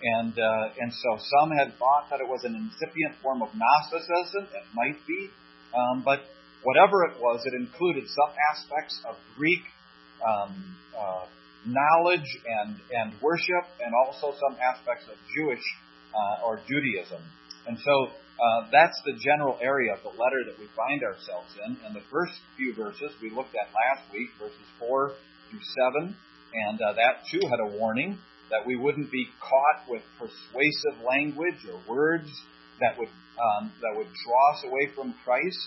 and 0.01 0.37
uh, 0.37 0.69
and 0.79 0.93
so 0.93 1.17
some 1.17 1.49
had 1.51 1.73
thought 1.77 2.09
that 2.11 2.19
it 2.19 2.27
was 2.27 2.43
an 2.43 2.53
incipient 2.53 3.17
form 3.21 3.41
of 3.41 3.49
Gnosticism. 3.53 4.45
It 4.53 4.67
might 4.75 4.99
be, 5.07 5.29
um, 5.73 6.03
but 6.05 6.21
whatever 6.61 7.05
it 7.09 7.17
was, 7.19 7.41
it 7.45 7.53
included 7.53 8.05
some 8.05 8.29
aspects 8.53 9.01
of 9.09 9.15
Greek 9.35 9.61
um, 10.21 10.77
uh, 10.93 11.25
knowledge 11.65 12.29
and 12.45 12.77
and 12.93 13.13
worship, 13.21 13.65
and 13.81 13.93
also 14.05 14.37
some 14.37 14.57
aspects 14.61 15.05
of 15.09 15.17
Jewish 15.33 15.65
uh, 16.13 16.45
or 16.45 16.61
Judaism. 16.67 17.21
And 17.65 17.77
so 17.79 18.13
uh, 18.37 18.69
that's 18.71 19.01
the 19.05 19.17
general 19.17 19.57
area 19.61 19.93
of 19.93 20.03
the 20.03 20.13
letter 20.13 20.45
that 20.45 20.59
we 20.59 20.69
find 20.77 21.01
ourselves 21.01 21.49
in. 21.65 21.77
And 21.85 21.95
the 21.95 22.05
first 22.11 22.33
few 22.55 22.73
verses 22.73 23.11
we 23.21 23.29
looked 23.29 23.55
at 23.55 23.73
last 23.73 24.05
week, 24.13 24.29
verses 24.39 24.67
4 24.79 25.11
through 25.49 25.65
7, 25.97 26.15
and 26.53 26.81
uh, 26.81 26.93
that 26.93 27.25
too 27.31 27.41
had 27.49 27.59
a 27.59 27.77
warning 27.77 28.17
that 28.49 28.65
we 28.65 28.75
wouldn't 28.75 29.11
be 29.11 29.27
caught 29.41 29.89
with 29.89 30.01
persuasive 30.19 31.03
language 31.03 31.65
or 31.65 31.81
words 31.89 32.29
that 32.79 32.97
would 32.97 33.09
um, 33.37 33.71
that 33.81 33.93
would 33.95 34.07
draw 34.25 34.53
us 34.53 34.63
away 34.65 34.89
from 34.95 35.13
Christ. 35.23 35.59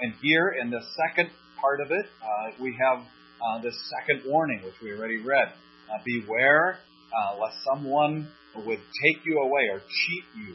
And 0.00 0.14
here 0.20 0.54
in 0.60 0.70
the 0.70 0.80
second 1.06 1.30
part 1.60 1.80
of 1.80 1.90
it, 1.92 2.06
uh, 2.22 2.62
we 2.62 2.76
have 2.80 2.98
uh, 2.98 3.62
this 3.62 3.74
second 4.00 4.22
warning, 4.26 4.62
which 4.64 4.74
we 4.82 4.92
already 4.92 5.18
read: 5.18 5.52
uh, 5.92 5.98
Beware 6.04 6.78
uh, 7.12 7.38
lest 7.38 7.56
someone 7.72 8.28
would 8.56 8.80
take 9.02 9.24
you 9.26 9.38
away 9.40 9.68
or 9.70 9.80
cheat 9.80 10.24
you 10.36 10.54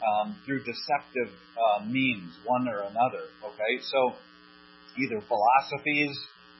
um, 0.00 0.36
through 0.44 0.64
deceptive 0.64 1.32
uh, 1.56 1.84
means, 1.84 2.32
one 2.44 2.68
or 2.68 2.80
another. 2.80 3.28
Okay, 3.44 3.82
so 3.82 4.14
either 4.98 5.20
philosophies 5.26 6.16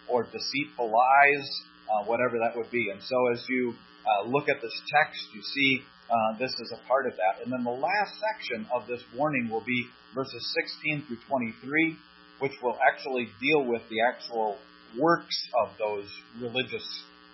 or 0.08 0.24
deceitful 0.24 0.90
lies, 0.90 1.46
uh, 1.88 2.04
whatever 2.04 2.38
that 2.38 2.56
would 2.56 2.70
be. 2.70 2.90
And 2.90 3.00
so 3.02 3.16
as 3.32 3.44
you 3.48 3.74
uh, 4.06 4.28
look 4.28 4.48
at 4.48 4.60
this 4.60 4.74
text, 4.92 5.20
you 5.34 5.42
see 5.42 5.82
uh, 6.10 6.38
this 6.38 6.50
is 6.50 6.72
a 6.72 6.88
part 6.88 7.06
of 7.06 7.12
that. 7.16 7.42
And 7.42 7.52
then 7.52 7.64
the 7.64 7.70
last 7.70 8.12
section 8.18 8.66
of 8.74 8.86
this 8.86 9.02
warning 9.16 9.48
will 9.50 9.64
be 9.64 9.86
verses 10.14 10.42
16 10.82 11.06
through 11.06 11.18
23, 11.28 11.96
which 12.40 12.52
will 12.62 12.76
actually 12.82 13.28
deal 13.40 13.64
with 13.64 13.82
the 13.88 14.00
actual 14.02 14.58
works 14.98 15.36
of 15.62 15.70
those 15.78 16.08
religious 16.40 16.86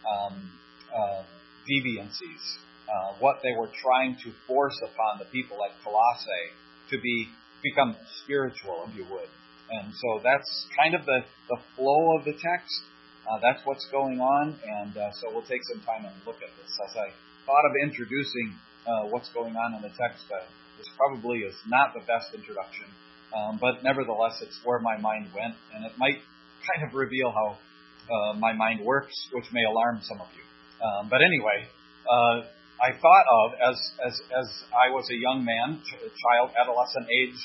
um, 0.04 0.50
uh, 0.94 1.22
deviancies 1.64 2.58
uh, 2.86 3.18
what 3.18 3.42
they 3.42 3.52
were 3.58 3.70
trying 3.82 4.16
to 4.22 4.32
force 4.46 4.78
upon 4.82 5.18
the 5.18 5.26
people 5.26 5.58
at 5.64 5.74
Colossae 5.82 6.54
to 6.90 7.00
be 7.00 7.28
become 7.62 7.96
spiritual, 8.22 8.86
if 8.88 8.94
you 8.96 9.04
would. 9.10 9.28
And 9.70 9.90
so 9.90 10.20
that's 10.22 10.46
kind 10.78 10.94
of 10.94 11.04
the, 11.04 11.26
the 11.48 11.58
flow 11.74 12.16
of 12.18 12.24
the 12.24 12.32
text. 12.32 12.78
Uh, 13.26 13.42
that's 13.42 13.58
what's 13.66 13.86
going 13.90 14.20
on, 14.20 14.54
and 14.54 14.96
uh, 14.96 15.10
so 15.18 15.34
we'll 15.34 15.46
take 15.50 15.62
some 15.74 15.82
time 15.82 16.06
and 16.06 16.14
look 16.24 16.38
at 16.38 16.52
this. 16.62 16.70
As 16.86 16.94
I 16.94 17.10
thought 17.42 17.66
of 17.66 17.74
introducing 17.82 18.54
uh, 18.86 19.10
what's 19.10 19.28
going 19.34 19.56
on 19.56 19.74
in 19.74 19.82
the 19.82 19.90
text, 19.98 20.22
uh, 20.30 20.46
this 20.78 20.86
probably 20.94 21.42
is 21.42 21.56
not 21.66 21.90
the 21.90 22.06
best 22.06 22.30
introduction, 22.30 22.86
um, 23.34 23.58
but 23.58 23.82
nevertheless, 23.82 24.38
it's 24.42 24.54
where 24.62 24.78
my 24.78 24.96
mind 24.96 25.26
went, 25.34 25.58
and 25.74 25.84
it 25.84 25.98
might 25.98 26.22
kind 26.70 26.86
of 26.86 26.94
reveal 26.94 27.34
how 27.34 27.58
uh, 28.06 28.38
my 28.38 28.52
mind 28.52 28.78
works, 28.84 29.14
which 29.32 29.46
may 29.50 29.64
alarm 29.64 29.98
some 30.02 30.20
of 30.20 30.28
you. 30.38 30.46
Um, 30.78 31.08
but 31.10 31.18
anyway, 31.18 31.66
uh, 32.06 32.46
I 32.76 32.92
thought 32.92 33.25
of 33.25 33.52
as 33.56 33.76
as 34.04 34.14
as 34.37 34.49
I 34.68 34.92
was 34.92 35.09
a 35.09 35.16
young 35.16 35.45
man, 35.45 35.80
child, 35.80 36.52
adolescent 36.61 37.09
age, 37.09 37.37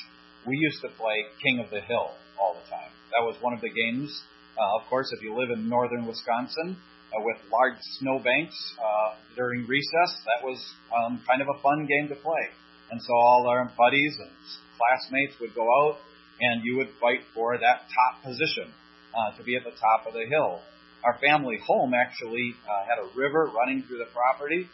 we 0.46 0.56
used 0.60 0.82
to 0.82 0.88
play 1.00 1.24
King 1.40 1.60
of 1.64 1.70
the 1.70 1.80
Hill 1.80 2.12
all 2.38 2.52
the 2.52 2.68
time. 2.68 2.92
That 3.16 3.24
was 3.24 3.36
one 3.40 3.54
of 3.54 3.60
the 3.60 3.72
games. 3.72 4.12
Uh, 4.52 4.80
of 4.80 4.88
course, 4.90 5.08
if 5.16 5.22
you 5.22 5.32
live 5.32 5.48
in 5.48 5.68
northern 5.68 6.04
Wisconsin 6.04 6.76
uh, 6.76 7.24
with 7.24 7.40
large 7.48 7.80
snowbanks 7.96 8.56
uh, 8.76 9.16
during 9.34 9.66
recess, 9.66 10.12
that 10.28 10.44
was 10.44 10.60
um, 10.92 11.24
kind 11.26 11.40
of 11.40 11.48
a 11.48 11.58
fun 11.62 11.88
game 11.88 12.08
to 12.08 12.16
play. 12.20 12.52
And 12.90 13.00
so 13.00 13.12
all 13.16 13.48
our 13.48 13.72
buddies 13.72 14.12
and 14.20 14.28
classmates 14.76 15.40
would 15.40 15.54
go 15.54 15.64
out, 15.64 15.96
and 16.40 16.60
you 16.62 16.76
would 16.76 16.92
fight 17.00 17.24
for 17.32 17.56
that 17.56 17.88
top 17.88 18.20
position 18.20 18.68
uh, 19.16 19.36
to 19.38 19.44
be 19.44 19.56
at 19.56 19.64
the 19.64 19.72
top 19.80 20.04
of 20.06 20.12
the 20.12 20.28
hill. 20.28 20.60
Our 21.04 21.16
family 21.18 21.56
home 21.64 21.94
actually 21.94 22.54
uh, 22.68 22.84
had 22.84 23.00
a 23.00 23.08
river 23.16 23.48
running 23.48 23.82
through 23.88 23.98
the 23.98 24.12
property, 24.12 24.68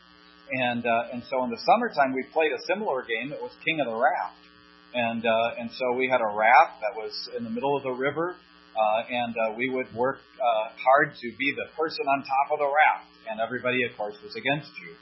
and 0.51 0.85
uh, 0.85 1.13
and 1.13 1.23
so 1.29 1.45
in 1.45 1.51
the 1.51 1.61
summertime 1.65 2.15
we 2.15 2.25
played 2.33 2.53
a 2.53 2.61
similar 2.67 3.03
game. 3.03 3.33
It 3.33 3.41
was 3.41 3.53
King 3.65 3.81
of 3.81 3.87
the 3.87 3.99
Raft, 3.99 4.41
and 4.95 5.25
uh, 5.25 5.61
and 5.61 5.71
so 5.73 5.93
we 5.97 6.09
had 6.09 6.21
a 6.21 6.33
raft 6.33 6.81
that 6.81 6.97
was 6.97 7.13
in 7.37 7.45
the 7.45 7.51
middle 7.51 7.77
of 7.77 7.83
the 7.83 7.93
river, 7.93 8.35
uh, 8.35 9.01
and 9.11 9.35
uh, 9.37 9.57
we 9.57 9.69
would 9.69 9.93
work 9.95 10.19
uh, 10.41 10.73
hard 10.77 11.13
to 11.21 11.29
be 11.39 11.53
the 11.57 11.69
person 11.77 12.07
on 12.09 12.25
top 12.25 12.49
of 12.53 12.59
the 12.59 12.71
raft, 12.71 13.09
and 13.29 13.41
everybody 13.41 13.85
of 13.85 13.97
course 13.97 14.17
was 14.25 14.35
against 14.37 14.73
you. 14.81 14.93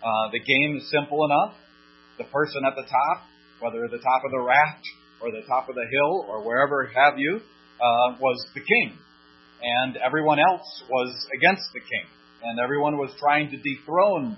Uh, 0.00 0.30
the 0.32 0.40
game 0.40 0.76
is 0.76 0.88
simple 0.90 1.24
enough. 1.24 1.56
The 2.18 2.24
person 2.32 2.64
at 2.64 2.76
the 2.76 2.88
top, 2.88 3.28
whether 3.60 3.84
the 3.88 4.00
top 4.00 4.24
of 4.24 4.30
the 4.32 4.40
raft 4.40 4.84
or 5.20 5.32
the 5.32 5.44
top 5.48 5.68
of 5.68 5.74
the 5.74 5.84
hill 5.84 6.24
or 6.28 6.44
wherever 6.44 6.86
have 6.86 7.18
you, 7.18 7.40
uh, 7.76 8.16
was 8.20 8.40
the 8.54 8.64
king, 8.64 8.96
and 9.60 9.96
everyone 9.96 10.38
else 10.38 10.64
was 10.88 11.12
against 11.36 11.68
the 11.74 11.80
king, 11.80 12.06
and 12.42 12.60
everyone 12.60 12.96
was 12.96 13.12
trying 13.20 13.50
to 13.50 13.58
dethrone 13.60 14.36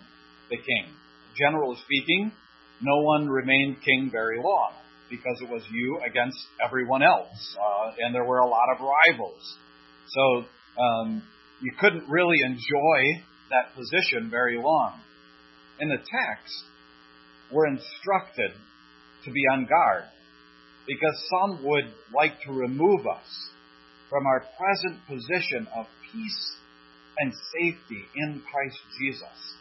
the 0.50 0.57
king. 0.57 0.95
Generally 1.37 1.76
speaking, 1.85 2.33
no 2.81 3.02
one 3.02 3.28
remained 3.28 3.76
king 3.85 4.09
very 4.11 4.38
long 4.43 4.73
because 5.11 5.40
it 5.40 5.49
was 5.49 5.62
you 5.71 6.00
against 6.07 6.38
everyone 6.64 7.02
else, 7.02 7.57
uh, 7.57 7.93
and 7.99 8.14
there 8.14 8.25
were 8.25 8.38
a 8.38 8.47
lot 8.47 8.69
of 8.75 8.81
rivals. 8.81 9.57
So 10.09 10.45
um, 10.81 11.23
you 11.61 11.73
couldn't 11.81 12.09
really 12.09 12.38
enjoy 12.45 13.25
that 13.50 13.75
position 13.75 14.31
very 14.31 14.61
long. 14.62 15.00
In 15.81 15.88
the 15.88 15.97
text, 15.97 16.64
we're 17.52 17.67
instructed 17.67 18.52
to 19.25 19.31
be 19.31 19.40
on 19.52 19.67
guard 19.67 20.05
because 20.87 21.14
some 21.31 21.64
would 21.64 21.93
like 22.14 22.40
to 22.47 22.52
remove 22.52 23.07
us 23.07 23.28
from 24.11 24.26
our 24.26 24.40
present 24.57 25.07
position 25.07 25.69
of 25.76 25.87
peace 26.12 26.57
and 27.19 27.33
safety 27.61 28.05
in 28.17 28.43
Christ 28.50 28.78
Jesus. 28.99 29.55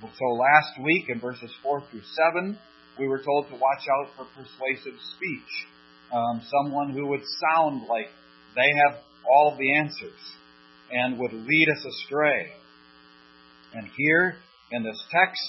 So 0.00 0.24
last 0.34 0.82
week 0.82 1.06
in 1.08 1.20
verses 1.20 1.50
4 1.62 1.82
through 1.90 2.02
7, 2.34 2.58
we 2.98 3.08
were 3.08 3.22
told 3.22 3.48
to 3.48 3.54
watch 3.54 3.86
out 3.88 4.10
for 4.16 4.24
persuasive 4.34 4.98
speech. 5.16 5.66
Um, 6.12 6.42
someone 6.44 6.90
who 6.90 7.06
would 7.08 7.22
sound 7.54 7.82
like 7.88 8.08
they 8.54 8.68
have 8.86 9.00
all 9.30 9.56
the 9.58 9.76
answers 9.78 10.18
and 10.90 11.18
would 11.18 11.32
lead 11.32 11.68
us 11.70 11.84
astray. 11.84 12.52
And 13.74 13.88
here 13.96 14.36
in 14.70 14.82
this 14.82 15.02
text, 15.10 15.40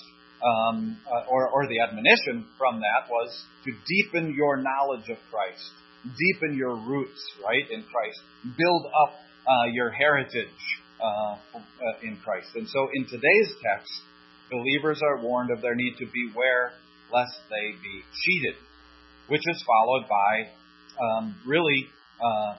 um, 0.44 0.98
uh, 1.08 1.30
or, 1.30 1.50
or 1.50 1.68
the 1.68 1.80
admonition 1.82 2.46
from 2.58 2.80
that 2.80 3.10
was 3.10 3.44
to 3.66 3.72
deepen 3.88 4.34
your 4.36 4.58
knowledge 4.58 5.10
of 5.10 5.18
Christ, 5.32 5.72
deepen 6.04 6.56
your 6.58 6.76
roots, 6.76 7.22
right, 7.44 7.64
in 7.72 7.84
Christ, 7.84 8.20
build 8.58 8.86
up 8.86 9.16
uh, 9.48 9.72
your 9.74 9.92
heritage 9.92 10.48
uh, 11.02 11.36
uh 11.36 12.00
in 12.02 12.18
Christ. 12.24 12.48
And 12.56 12.68
so 12.68 12.88
in 12.94 13.06
today's 13.06 13.52
text, 13.62 13.92
believers 14.54 15.02
are 15.02 15.22
warned 15.22 15.50
of 15.50 15.62
their 15.62 15.76
need 15.76 15.96
to 15.98 16.06
beware 16.06 16.72
lest 17.12 17.34
they 17.50 17.74
be 17.82 18.02
cheated, 18.22 18.56
which 19.28 19.42
is 19.42 19.64
followed 19.66 20.06
by 20.08 20.34
um, 21.02 21.36
really 21.46 21.90
uh, 22.22 22.56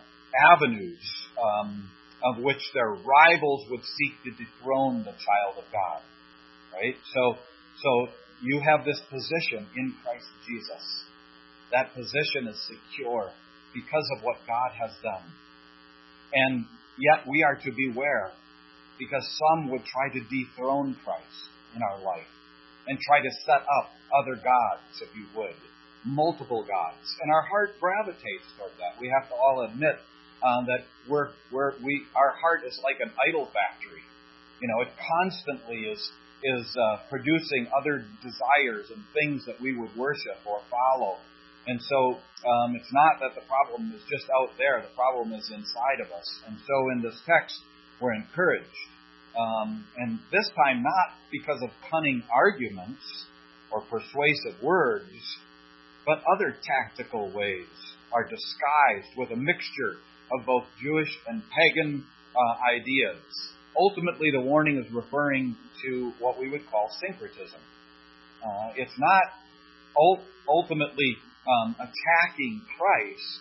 avenues 0.52 1.02
um, 1.38 1.88
of 2.24 2.42
which 2.42 2.62
their 2.74 2.90
rivals 2.90 3.66
would 3.70 3.82
seek 3.82 4.14
to 4.24 4.30
dethrone 4.30 4.98
the 5.04 5.14
child 5.14 5.58
of 5.58 5.64
God. 5.70 6.02
Right? 6.72 6.96
So, 7.14 7.38
so 7.82 8.12
you 8.42 8.60
have 8.60 8.84
this 8.84 9.00
position 9.10 9.66
in 9.76 9.94
Christ 10.02 10.26
Jesus. 10.48 10.82
That 11.70 11.94
position 11.94 12.48
is 12.48 12.58
secure 12.66 13.30
because 13.74 14.08
of 14.16 14.24
what 14.24 14.36
God 14.46 14.70
has 14.80 14.90
done. 15.02 15.26
And 16.32 16.66
yet 16.98 17.26
we 17.28 17.42
are 17.42 17.56
to 17.56 17.70
beware 17.70 18.30
because 18.98 19.26
some 19.38 19.70
would 19.70 19.82
try 19.84 20.08
to 20.12 20.20
dethrone 20.30 20.96
Christ 21.04 21.53
in 21.74 21.82
our 21.82 21.98
life 22.02 22.30
and 22.86 22.98
try 23.00 23.20
to 23.20 23.30
set 23.46 23.62
up 23.64 23.90
other 24.12 24.36
gods, 24.36 24.86
if 25.00 25.08
you 25.16 25.26
would, 25.36 25.56
multiple 26.04 26.62
gods. 26.62 27.06
And 27.22 27.32
our 27.32 27.42
heart 27.42 27.80
gravitates 27.80 28.46
toward 28.58 28.72
that. 28.78 29.00
We 29.00 29.08
have 29.08 29.28
to 29.30 29.34
all 29.34 29.64
admit 29.64 29.96
um, 30.44 30.66
that 30.66 30.84
we're, 31.08 31.32
we're, 31.50 31.72
we, 31.80 32.04
our 32.14 32.36
heart 32.36 32.60
is 32.66 32.78
like 32.84 33.00
an 33.00 33.10
idol 33.28 33.48
factory. 33.48 34.04
You 34.60 34.68
know, 34.68 34.84
it 34.84 34.92
constantly 35.00 35.88
is, 35.88 36.00
is 36.44 36.66
uh, 36.76 37.08
producing 37.08 37.68
other 37.72 38.04
desires 38.20 38.92
and 38.92 39.00
things 39.16 39.44
that 39.46 39.60
we 39.60 39.76
would 39.76 39.96
worship 39.96 40.38
or 40.44 40.60
follow. 40.68 41.16
And 41.66 41.80
so 41.80 42.20
um, 42.44 42.76
it's 42.76 42.92
not 42.92 43.24
that 43.24 43.32
the 43.32 43.44
problem 43.48 43.92
is 43.96 44.04
just 44.04 44.28
out 44.28 44.52
there, 44.60 44.84
the 44.84 44.92
problem 44.92 45.32
is 45.32 45.48
inside 45.48 46.04
of 46.04 46.12
us. 46.12 46.28
And 46.46 46.60
so 46.60 46.76
in 46.92 47.00
this 47.00 47.16
text, 47.24 47.56
we're 48.00 48.12
encouraged 48.12 48.68
um, 49.38 49.84
and 49.96 50.18
this 50.30 50.48
time, 50.56 50.82
not 50.82 51.16
because 51.32 51.60
of 51.62 51.70
cunning 51.90 52.22
arguments 52.32 53.02
or 53.72 53.80
persuasive 53.82 54.62
words, 54.62 55.10
but 56.06 56.22
other 56.34 56.56
tactical 56.62 57.32
ways 57.32 57.66
are 58.12 58.22
disguised 58.22 59.10
with 59.16 59.30
a 59.30 59.36
mixture 59.36 59.98
of 60.32 60.46
both 60.46 60.64
Jewish 60.80 61.10
and 61.26 61.42
pagan 61.50 62.04
uh, 62.34 62.54
ideas. 62.74 63.22
Ultimately, 63.76 64.30
the 64.30 64.40
warning 64.40 64.78
is 64.78 64.92
referring 64.92 65.56
to 65.84 66.12
what 66.20 66.38
we 66.38 66.48
would 66.48 66.68
call 66.70 66.90
syncretism. 67.00 67.60
Uh, 68.44 68.72
it's 68.76 68.94
not 68.98 69.22
ultimately 70.48 71.16
um, 71.48 71.74
attacking 71.74 72.62
Christ, 72.78 73.40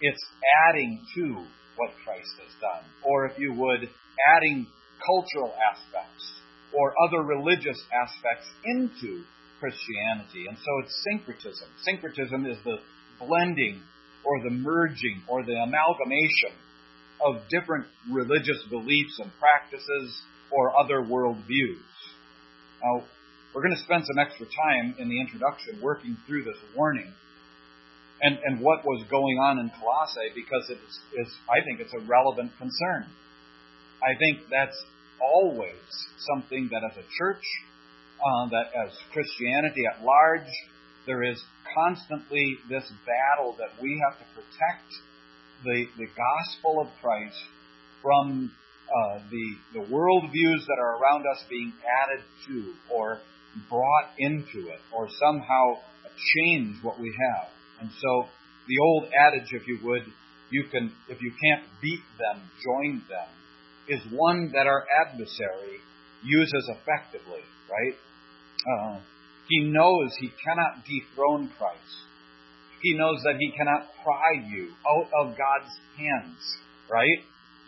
it's 0.00 0.24
adding 0.68 1.00
to 1.14 1.44
what 1.76 1.90
Christ 2.04 2.30
has 2.42 2.52
done. 2.60 2.84
Or, 3.04 3.26
if 3.26 3.38
you 3.38 3.52
would, 3.52 3.88
adding 4.34 4.66
cultural 5.04 5.52
aspects 5.72 6.32
or 6.76 6.94
other 7.06 7.22
religious 7.22 7.78
aspects 7.92 8.46
into 8.64 9.24
Christianity. 9.60 10.46
And 10.48 10.56
so 10.56 10.72
it's 10.84 10.94
syncretism. 11.10 11.68
Syncretism 11.82 12.46
is 12.46 12.58
the 12.64 12.78
blending 13.18 13.82
or 14.24 14.42
the 14.42 14.50
merging 14.50 15.22
or 15.28 15.42
the 15.44 15.54
amalgamation 15.54 16.54
of 17.24 17.42
different 17.50 17.86
religious 18.10 18.62
beliefs 18.70 19.18
and 19.18 19.30
practices 19.40 20.22
or 20.50 20.78
other 20.78 21.02
worldviews. 21.02 21.82
Now, 22.82 23.04
we're 23.54 23.62
going 23.62 23.74
to 23.74 23.82
spend 23.82 24.04
some 24.06 24.18
extra 24.18 24.46
time 24.46 24.94
in 24.98 25.08
the 25.08 25.20
introduction 25.20 25.80
working 25.82 26.16
through 26.26 26.44
this 26.44 26.58
warning 26.76 27.12
and, 28.20 28.38
and 28.44 28.60
what 28.60 28.84
was 28.84 29.04
going 29.10 29.38
on 29.38 29.58
in 29.58 29.70
Colossae 29.80 30.30
because 30.34 30.70
it's, 30.70 31.00
it's, 31.14 31.34
I 31.48 31.64
think 31.64 31.80
it's 31.80 31.94
a 31.94 32.06
relevant 32.06 32.52
concern. 32.58 33.06
I 34.02 34.14
think 34.18 34.46
that's 34.50 34.76
always 35.20 35.82
something 36.32 36.68
that 36.70 36.82
as 36.84 36.96
a 36.96 37.06
church, 37.18 37.42
uh, 38.18 38.48
that 38.50 38.70
as 38.74 38.92
Christianity 39.12 39.82
at 39.86 40.04
large, 40.04 40.50
there 41.06 41.22
is 41.22 41.42
constantly 41.74 42.58
this 42.68 42.84
battle 43.06 43.56
that 43.58 43.82
we 43.82 44.00
have 44.08 44.18
to 44.18 44.24
protect 44.34 44.88
the, 45.64 45.86
the 45.96 46.06
gospel 46.14 46.80
of 46.80 46.88
Christ 47.02 47.38
from 48.02 48.52
uh, 48.88 49.18
the, 49.30 49.80
the 49.80 49.86
worldviews 49.86 50.64
that 50.66 50.78
are 50.80 50.96
around 50.96 51.24
us 51.26 51.42
being 51.50 51.72
added 52.04 52.24
to 52.46 52.74
or 52.92 53.18
brought 53.68 54.10
into 54.18 54.68
it 54.68 54.80
or 54.94 55.08
somehow 55.20 55.80
change 56.36 56.76
what 56.82 56.98
we 57.00 57.12
have. 57.32 57.48
And 57.80 57.90
so 57.90 58.28
the 58.66 58.78
old 58.82 59.08
adage, 59.12 59.48
if 59.52 59.66
you 59.66 59.78
would, 59.84 60.02
you 60.50 60.64
can, 60.70 60.92
if 61.08 61.20
you 61.20 61.32
can't 61.42 61.64
beat 61.82 62.02
them, 62.18 62.42
join 62.64 63.02
them, 63.08 63.28
is 63.88 64.00
one 64.12 64.50
that 64.52 64.66
our 64.66 64.84
adversary 65.06 65.80
uses 66.22 66.70
effectively, 66.70 67.42
right? 67.70 67.94
Uh, 68.66 69.00
he 69.48 69.60
knows 69.64 70.14
he 70.20 70.30
cannot 70.44 70.84
dethrone 70.84 71.50
Christ. 71.58 72.04
He 72.82 72.94
knows 72.94 73.22
that 73.24 73.36
he 73.38 73.52
cannot 73.56 73.88
pry 74.04 74.44
you 74.48 74.70
out 74.86 75.08
of 75.20 75.36
God's 75.36 75.72
hands, 75.96 76.38
right? 76.90 77.18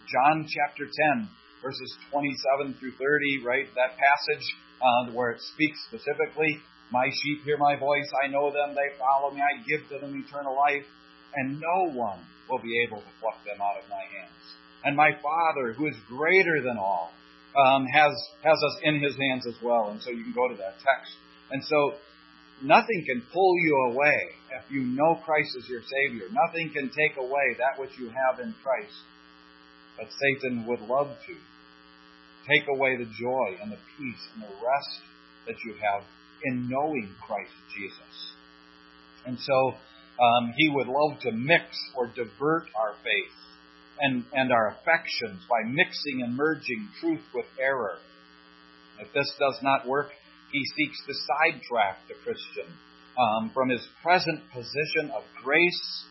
John 0.07 0.47
chapter 0.47 0.85
10, 1.17 1.29
verses 1.63 1.97
27 2.11 2.75
through 2.79 2.93
30, 2.93 3.45
right? 3.45 3.67
That 3.75 3.97
passage 3.97 4.47
uh, 4.81 5.13
where 5.13 5.31
it 5.31 5.41
speaks 5.41 5.79
specifically 5.89 6.61
my 6.91 7.07
sheep 7.23 7.45
hear 7.45 7.57
my 7.57 7.79
voice. 7.79 8.11
I 8.19 8.27
know 8.27 8.51
them. 8.51 8.75
They 8.75 8.99
follow 8.99 9.31
me. 9.31 9.41
I 9.41 9.63
give 9.63 9.87
to 9.91 9.99
them 10.03 10.11
eternal 10.27 10.57
life. 10.57 10.87
And 11.35 11.61
no 11.61 11.95
one 11.95 12.19
will 12.51 12.59
be 12.59 12.83
able 12.83 12.99
to 12.99 13.11
pluck 13.23 13.39
them 13.47 13.63
out 13.63 13.79
of 13.79 13.89
my 13.89 14.03
hands. 14.11 14.43
And 14.85 14.97
my 14.97 15.11
Father, 15.23 15.73
who 15.73 15.87
is 15.89 15.97
greater 16.09 16.63
than 16.63 16.79
all, 16.79 17.13
um, 17.57 17.87
has, 17.87 18.13
has 18.43 18.57
us 18.57 18.77
in 18.83 19.03
his 19.03 19.17
hands 19.17 19.47
as 19.47 19.55
well. 19.63 19.91
And 19.91 20.01
so 20.01 20.11
you 20.11 20.23
can 20.25 20.33
go 20.33 20.49
to 20.49 20.57
that 20.57 20.75
text. 20.81 21.13
And 21.51 21.63
so 21.65 21.95
nothing 22.63 23.05
can 23.07 23.23
pull 23.33 23.55
you 23.59 23.93
away 23.93 24.19
if 24.57 24.71
you 24.71 24.83
know 24.83 25.21
Christ 25.25 25.57
as 25.59 25.69
your 25.69 25.83
Savior. 25.83 26.29
Nothing 26.31 26.71
can 26.73 26.91
take 26.91 27.17
away 27.19 27.57
that 27.59 27.81
which 27.81 27.91
you 27.99 28.09
have 28.09 28.41
in 28.41 28.55
Christ. 28.63 28.97
But 29.99 30.09
Satan 30.17 30.67
would 30.67 30.81
love 30.81 31.09
to 31.27 31.35
take 32.49 32.69
away 32.69 32.97
the 32.97 33.05
joy 33.05 33.61
and 33.61 33.71
the 33.71 33.79
peace 33.99 34.25
and 34.35 34.45
the 34.45 34.55
rest 34.65 35.01
that 35.47 35.57
you 35.65 35.75
have 35.75 36.05
in 36.45 36.69
knowing 36.69 37.15
Christ 37.27 37.53
Jesus. 37.77 38.35
And 39.27 39.39
so 39.39 39.75
um, 40.23 40.53
he 40.57 40.71
would 40.71 40.87
love 40.87 41.21
to 41.21 41.33
mix 41.33 41.65
or 41.97 42.07
divert 42.07 42.65
our 42.75 42.95
faith 43.05 43.37
and, 44.01 44.25
and 44.33 44.53
our 44.53 44.69
affections 44.69 45.43
by 45.49 45.69
mixing 45.69 46.23
and 46.23 46.37
merging 46.37 46.89
truth 47.01 47.25
with 47.35 47.47
error. 47.61 47.99
If 48.99 49.13
this 49.13 49.31
does 49.39 49.59
not 49.63 49.87
work, 49.87 50.11
he 50.53 50.63
seeks 50.77 50.99
to 51.07 51.15
sidetrack 51.15 52.09
the 52.09 52.15
Christian 52.25 52.69
um, 53.19 53.51
from 53.55 53.69
his 53.69 53.87
present 54.03 54.41
position 54.53 55.11
of 55.15 55.23
grace 55.43 56.05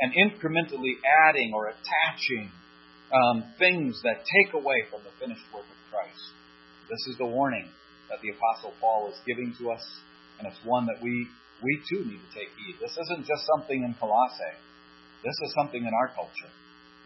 and 0.00 0.12
incrementally 0.12 1.00
adding 1.26 1.52
or 1.54 1.68
attaching 1.72 2.50
um, 3.12 3.44
things 3.58 4.00
that 4.02 4.26
take 4.26 4.54
away 4.54 4.84
from 4.90 5.00
the 5.04 5.14
finished 5.18 5.44
work 5.54 5.64
of 5.64 5.80
Christ. 5.90 6.22
This 6.90 7.00
is 7.08 7.18
the 7.18 7.26
warning 7.26 7.68
that 8.10 8.20
the 8.20 8.30
Apostle 8.30 8.74
Paul 8.80 9.10
is 9.10 9.18
giving 9.26 9.54
to 9.58 9.70
us, 9.70 9.82
and 10.38 10.46
it's 10.46 10.60
one 10.64 10.86
that 10.86 11.02
we, 11.02 11.26
we 11.62 11.80
too 11.88 12.04
need 12.04 12.20
to 12.20 12.30
take 12.34 12.50
heed. 12.58 12.76
This 12.80 12.94
isn't 12.94 13.26
just 13.26 13.42
something 13.54 13.82
in 13.82 13.94
Colossae. 13.98 14.58
This 15.24 15.34
is 15.42 15.54
something 15.54 15.82
in 15.82 15.92
our 15.94 16.08
culture. 16.14 16.52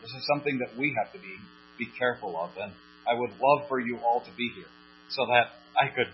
This 0.02 0.10
is 0.10 0.24
something 0.32 0.58
that 0.58 0.76
we 0.78 0.94
have 0.96 1.12
to 1.12 1.18
be, 1.18 1.34
be 1.78 1.88
careful 1.98 2.36
of. 2.36 2.50
And 2.60 2.72
I 3.08 3.14
would 3.14 3.32
love 3.40 3.68
for 3.68 3.80
you 3.80 3.98
all 4.04 4.20
to 4.20 4.32
be 4.36 4.50
here 4.54 4.70
so 5.10 5.26
that 5.26 5.56
I 5.76 5.88
could 5.94 6.08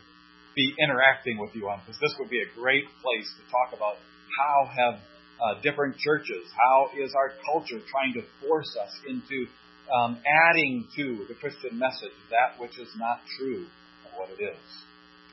be 0.55 0.73
interacting 0.81 1.39
with 1.39 1.55
you 1.55 1.69
on 1.69 1.81
because 1.85 2.01
this 2.01 2.15
would 2.19 2.31
be 2.31 2.41
a 2.41 2.51
great 2.57 2.85
place 3.03 3.29
to 3.37 3.43
talk 3.53 3.77
about 3.77 4.01
how 4.33 4.69
have 4.73 4.95
uh, 5.37 5.61
different 5.61 5.97
churches, 5.99 6.49
how 6.57 6.89
is 6.97 7.13
our 7.15 7.33
culture 7.45 7.79
trying 7.91 8.15
to 8.15 8.23
force 8.41 8.73
us 8.81 8.93
into 9.07 9.47
um, 9.93 10.19
adding 10.49 10.87
to 10.97 11.27
the 11.29 11.35
Christian 11.35 11.79
message 11.79 12.17
that 12.31 12.59
which 12.61 12.79
is 12.79 12.89
not 12.97 13.21
true 13.39 13.67
of 14.07 14.19
what 14.19 14.29
it 14.31 14.43
is. 14.43 14.65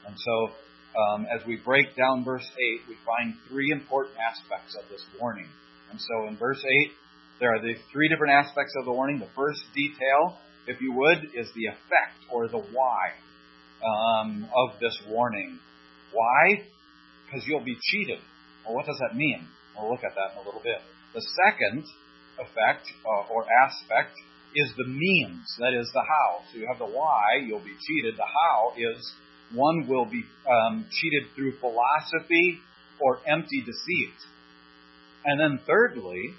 And 0.06 0.16
so, 0.18 0.54
um, 0.94 1.26
as 1.26 1.42
we 1.48 1.58
break 1.58 1.96
down 1.96 2.24
verse 2.24 2.46
8, 2.46 2.90
we 2.90 2.96
find 3.06 3.34
three 3.50 3.72
important 3.72 4.16
aspects 4.20 4.76
of 4.78 4.88
this 4.90 5.02
warning. 5.20 5.48
And 5.90 6.00
so, 6.00 6.28
in 6.28 6.38
verse 6.38 6.64
8, 6.86 6.92
there 7.44 7.54
are 7.54 7.60
the 7.60 7.76
three 7.92 8.08
different 8.08 8.32
aspects 8.32 8.72
of 8.80 8.86
the 8.86 8.94
warning. 8.94 9.20
The 9.20 9.28
first 9.36 9.60
detail, 9.76 10.40
if 10.66 10.80
you 10.80 10.94
would, 10.96 11.36
is 11.36 11.52
the 11.52 11.68
effect 11.76 12.16
or 12.32 12.48
the 12.48 12.64
why 12.72 13.20
um, 13.84 14.48
of 14.56 14.80
this 14.80 14.96
warning. 15.10 15.60
Why? 16.14 16.64
Because 17.26 17.44
you'll 17.46 17.66
be 17.66 17.76
cheated. 17.92 18.20
Well, 18.64 18.76
what 18.76 18.86
does 18.86 18.96
that 19.04 19.18
mean? 19.18 19.46
We'll 19.76 19.92
look 19.92 20.06
at 20.06 20.16
that 20.16 20.40
in 20.40 20.42
a 20.42 20.46
little 20.46 20.64
bit. 20.64 20.80
The 21.14 21.26
second 21.44 21.84
effect 22.40 22.88
uh, 23.04 23.34
or 23.34 23.44
aspect 23.62 24.16
is 24.56 24.72
the 24.78 24.88
means, 24.88 25.44
that 25.60 25.74
is 25.74 25.92
the 25.92 26.00
how. 26.08 26.48
So 26.48 26.60
you 26.60 26.68
have 26.72 26.80
the 26.80 26.88
why, 26.96 27.44
you'll 27.46 27.60
be 27.60 27.76
cheated. 27.76 28.16
The 28.16 28.24
how 28.24 28.72
is 28.78 29.12
one 29.52 29.90
will 29.90 30.06
be 30.06 30.24
um, 30.48 30.88
cheated 30.90 31.28
through 31.36 31.60
philosophy 31.60 32.60
or 33.02 33.20
empty 33.28 33.60
deceit. 33.66 34.16
And 35.26 35.42
then 35.42 35.60
thirdly, 35.68 36.36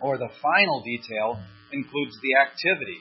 or 0.00 0.18
the 0.18 0.28
final 0.42 0.82
detail, 0.82 1.40
includes 1.72 2.16
the 2.22 2.40
activity, 2.40 3.00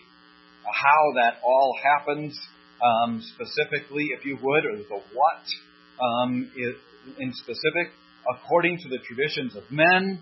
how 0.63 1.13
that 1.15 1.39
all 1.43 1.75
happens 1.81 2.37
um, 2.83 3.21
specifically, 3.35 4.05
if 4.17 4.25
you 4.25 4.37
would, 4.41 4.65
or 4.65 4.77
the 4.77 5.01
what 5.13 5.43
um, 6.03 6.51
in 7.19 7.33
specific, 7.33 7.93
according 8.29 8.77
to 8.77 8.89
the 8.89 8.99
traditions 9.07 9.55
of 9.55 9.63
men, 9.71 10.21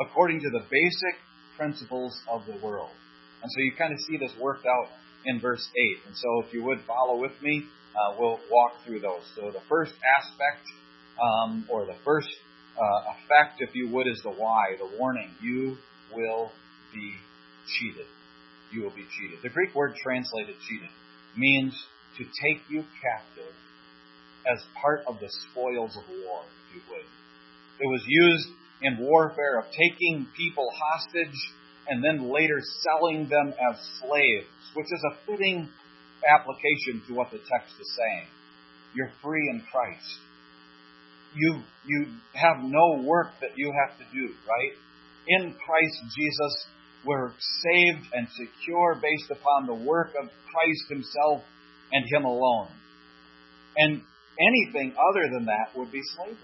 according 0.00 0.40
to 0.40 0.50
the 0.50 0.60
basic 0.70 1.14
principles 1.56 2.18
of 2.28 2.42
the 2.46 2.58
world. 2.64 2.90
And 3.42 3.50
so 3.50 3.60
you 3.60 3.72
kind 3.78 3.92
of 3.92 4.00
see 4.00 4.16
this 4.16 4.32
worked 4.40 4.66
out 4.66 4.88
in 5.26 5.40
verse 5.40 5.66
8. 5.76 6.08
And 6.08 6.16
so 6.16 6.42
if 6.46 6.52
you 6.52 6.64
would 6.64 6.80
follow 6.86 7.20
with 7.20 7.32
me, 7.42 7.64
uh, 7.94 8.16
we'll 8.18 8.40
walk 8.50 8.72
through 8.84 9.00
those. 9.00 9.22
So 9.36 9.50
the 9.52 9.62
first 9.68 9.92
aspect, 10.18 10.66
um, 11.22 11.66
or 11.70 11.86
the 11.86 11.96
first 12.04 12.28
uh, 12.76 13.12
effect, 13.14 13.60
if 13.60 13.70
you 13.74 13.88
would, 13.90 14.08
is 14.08 14.20
the 14.22 14.30
why, 14.30 14.76
the 14.78 14.98
warning. 14.98 15.30
You 15.40 15.76
will 16.14 16.50
be 16.92 17.14
cheated. 17.66 18.06
You 18.72 18.82
will 18.82 18.94
be 18.94 19.06
cheated. 19.18 19.38
The 19.42 19.50
Greek 19.50 19.74
word 19.74 19.94
translated 20.02 20.56
cheated 20.68 20.90
means 21.36 21.74
to 22.18 22.24
take 22.24 22.62
you 22.68 22.84
captive 23.02 23.52
as 24.46 24.62
part 24.80 25.02
of 25.06 25.20
the 25.20 25.28
spoils 25.50 25.96
of 25.96 26.04
war, 26.08 26.42
if 26.68 26.76
you 26.76 26.82
would. 26.90 27.06
It 27.80 27.88
was 27.88 28.02
used 28.06 28.48
in 28.82 28.98
warfare 28.98 29.58
of 29.58 29.64
taking 29.66 30.26
people 30.36 30.68
hostage 30.92 31.38
and 31.88 32.02
then 32.02 32.30
later 32.32 32.60
selling 32.82 33.28
them 33.28 33.52
as 33.52 33.76
slaves, 34.00 34.46
which 34.74 34.86
is 34.86 35.02
a 35.12 35.26
fitting 35.26 35.68
application 36.26 37.02
to 37.08 37.14
what 37.14 37.30
the 37.30 37.38
text 37.38 37.74
is 37.80 37.90
saying. 37.96 38.26
You're 38.94 39.12
free 39.22 39.48
in 39.50 39.62
Christ. 39.70 40.18
You, 41.34 41.62
you 41.86 42.06
have 42.32 42.62
no 42.62 43.02
work 43.02 43.28
that 43.40 43.50
you 43.56 43.72
have 43.72 43.98
to 43.98 44.04
do, 44.14 44.32
right? 44.48 44.72
In 45.26 45.54
Christ 45.54 46.14
Jesus, 46.16 46.66
we're 47.06 47.32
saved 47.62 48.06
and 48.12 48.28
secure 48.28 48.94
based 49.00 49.30
upon 49.30 49.66
the 49.66 49.74
work 49.74 50.08
of 50.20 50.28
Christ 50.28 50.84
Himself 50.88 51.42
and 51.92 52.04
Him 52.12 52.24
alone. 52.24 52.68
And 53.76 54.02
anything 54.38 54.94
other 54.94 55.28
than 55.32 55.46
that 55.46 55.76
would 55.76 55.90
be 55.92 56.00
slavery. 56.16 56.36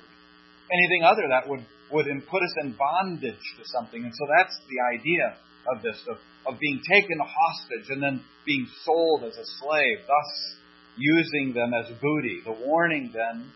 Anything 0.72 1.02
other 1.04 1.28
that 1.28 1.48
would 1.48 1.64
would 1.92 2.06
put 2.30 2.42
us 2.42 2.54
in 2.62 2.76
bondage 2.78 3.44
to 3.58 3.64
something. 3.64 4.02
And 4.02 4.12
so 4.14 4.26
that's 4.36 4.56
the 4.68 4.98
idea 4.98 5.36
of 5.74 5.82
this, 5.82 6.00
of, 6.08 6.18
of 6.46 6.60
being 6.60 6.80
taken 6.88 7.18
hostage 7.18 7.90
and 7.90 8.02
then 8.02 8.22
being 8.46 8.66
sold 8.84 9.24
as 9.24 9.36
a 9.36 9.44
slave, 9.58 9.98
thus 10.06 10.56
using 10.96 11.52
them 11.52 11.72
as 11.74 11.90
booty. 12.00 12.42
The 12.44 12.52
warning 12.52 13.10
then 13.12 13.50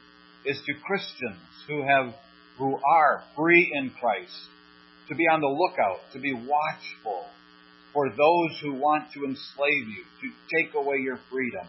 is 0.44 0.60
to 0.66 0.72
Christians 0.84 1.40
who 1.68 1.82
have 1.82 2.14
who 2.58 2.76
are 2.76 3.24
free 3.36 3.72
in 3.74 3.90
Christ 3.90 4.48
to 5.08 5.14
be 5.14 5.24
on 5.24 5.40
the 5.40 5.46
lookout, 5.46 6.00
to 6.12 6.18
be 6.18 6.32
watchful 6.32 7.26
for 7.92 8.08
those 8.08 8.58
who 8.62 8.74
want 8.74 9.12
to 9.12 9.24
enslave 9.24 9.88
you, 9.88 10.04
to 10.20 10.28
take 10.56 10.74
away 10.74 10.96
your 11.00 11.18
freedom. 11.30 11.66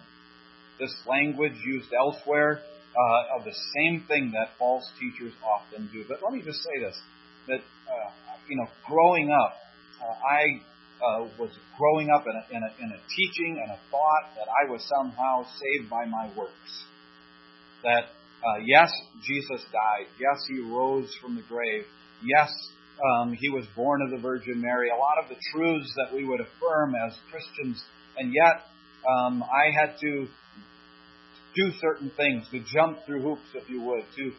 This 0.79 0.93
language 1.07 1.55
used 1.63 1.93
elsewhere 1.93 2.59
uh, 2.95 3.37
of 3.37 3.45
the 3.45 3.53
same 3.77 4.03
thing 4.07 4.31
that 4.31 4.57
false 4.57 4.83
teachers 4.99 5.33
often 5.43 5.89
do. 5.93 6.03
But 6.07 6.23
let 6.23 6.33
me 6.33 6.41
just 6.41 6.59
say 6.59 6.81
this: 6.81 6.97
that 7.47 7.59
uh, 7.59 8.11
you 8.47 8.57
know, 8.57 8.67
growing 8.87 9.31
up, 9.31 9.55
uh, 10.01 10.13
I 10.25 10.61
uh, 11.03 11.27
was 11.37 11.51
growing 11.77 12.09
up 12.09 12.25
in 12.25 12.35
a, 12.35 12.57
in, 12.57 12.63
a, 12.63 12.83
in 12.83 12.91
a 12.91 12.99
teaching 13.15 13.61
and 13.61 13.71
a 13.71 13.79
thought 13.91 14.35
that 14.35 14.47
I 14.47 14.71
was 14.71 14.81
somehow 14.87 15.43
saved 15.43 15.89
by 15.89 16.05
my 16.05 16.31
works. 16.35 16.83
That 17.83 18.05
uh, 18.43 18.59
yes, 18.65 18.91
Jesus 19.23 19.65
died. 19.71 20.07
Yes, 20.19 20.39
he 20.47 20.59
rose 20.59 21.13
from 21.21 21.35
the 21.35 21.43
grave. 21.43 21.85
Yes, 22.23 22.49
um, 22.99 23.33
he 23.39 23.49
was 23.49 23.65
born 23.75 24.01
of 24.01 24.11
the 24.11 24.17
Virgin 24.17 24.61
Mary. 24.61 24.89
A 24.89 24.97
lot 24.97 25.21
of 25.21 25.29
the 25.29 25.35
truths 25.53 25.91
that 25.95 26.15
we 26.15 26.25
would 26.25 26.39
affirm 26.39 26.95
as 26.95 27.15
Christians, 27.31 27.83
and 28.17 28.33
yet 28.33 28.63
um, 29.07 29.43
I 29.43 29.71
had 29.71 29.99
to 30.01 30.27
do 31.55 31.71
certain 31.79 32.11
things, 32.17 32.45
to 32.51 32.59
jump 32.59 33.05
through 33.05 33.21
hoops, 33.21 33.47
if 33.53 33.69
you 33.69 33.81
would, 33.81 34.03
to 34.17 34.31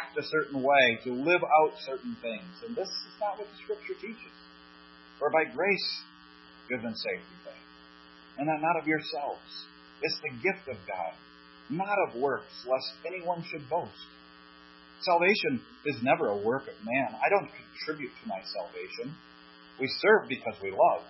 act 0.00 0.18
a 0.18 0.22
certain 0.26 0.62
way, 0.62 0.98
to 1.04 1.12
live 1.12 1.42
out 1.42 1.72
certain 1.86 2.16
things. 2.20 2.50
And 2.66 2.74
this 2.74 2.88
is 2.88 3.14
not 3.20 3.38
what 3.38 3.46
the 3.46 3.58
Scripture 3.62 3.94
teaches. 4.00 4.34
For 5.18 5.30
by 5.30 5.44
grace 5.54 6.02
you've 6.68 6.82
been 6.82 6.96
saved 6.96 7.22
through 7.22 7.52
faith, 7.52 7.66
and 8.38 8.48
that 8.48 8.60
not 8.60 8.80
of 8.80 8.86
yourselves. 8.86 9.46
It's 10.02 10.18
the 10.20 10.34
gift 10.42 10.66
of 10.68 10.76
God, 10.86 11.14
not 11.70 11.96
of 12.08 12.20
works, 12.20 12.50
lest 12.66 12.90
anyone 13.06 13.44
should 13.48 13.68
boast. 13.70 13.92
Salvation 15.04 15.60
is 15.84 15.96
never 16.02 16.28
a 16.28 16.36
work 16.36 16.62
of 16.62 16.74
man. 16.84 17.14
I 17.20 17.28
don't 17.28 17.48
contribute 17.48 18.12
to 18.22 18.28
my 18.28 18.40
salvation. 18.56 19.14
We 19.80 19.88
serve 20.00 20.28
because 20.28 20.54
we 20.62 20.70
love. 20.70 21.04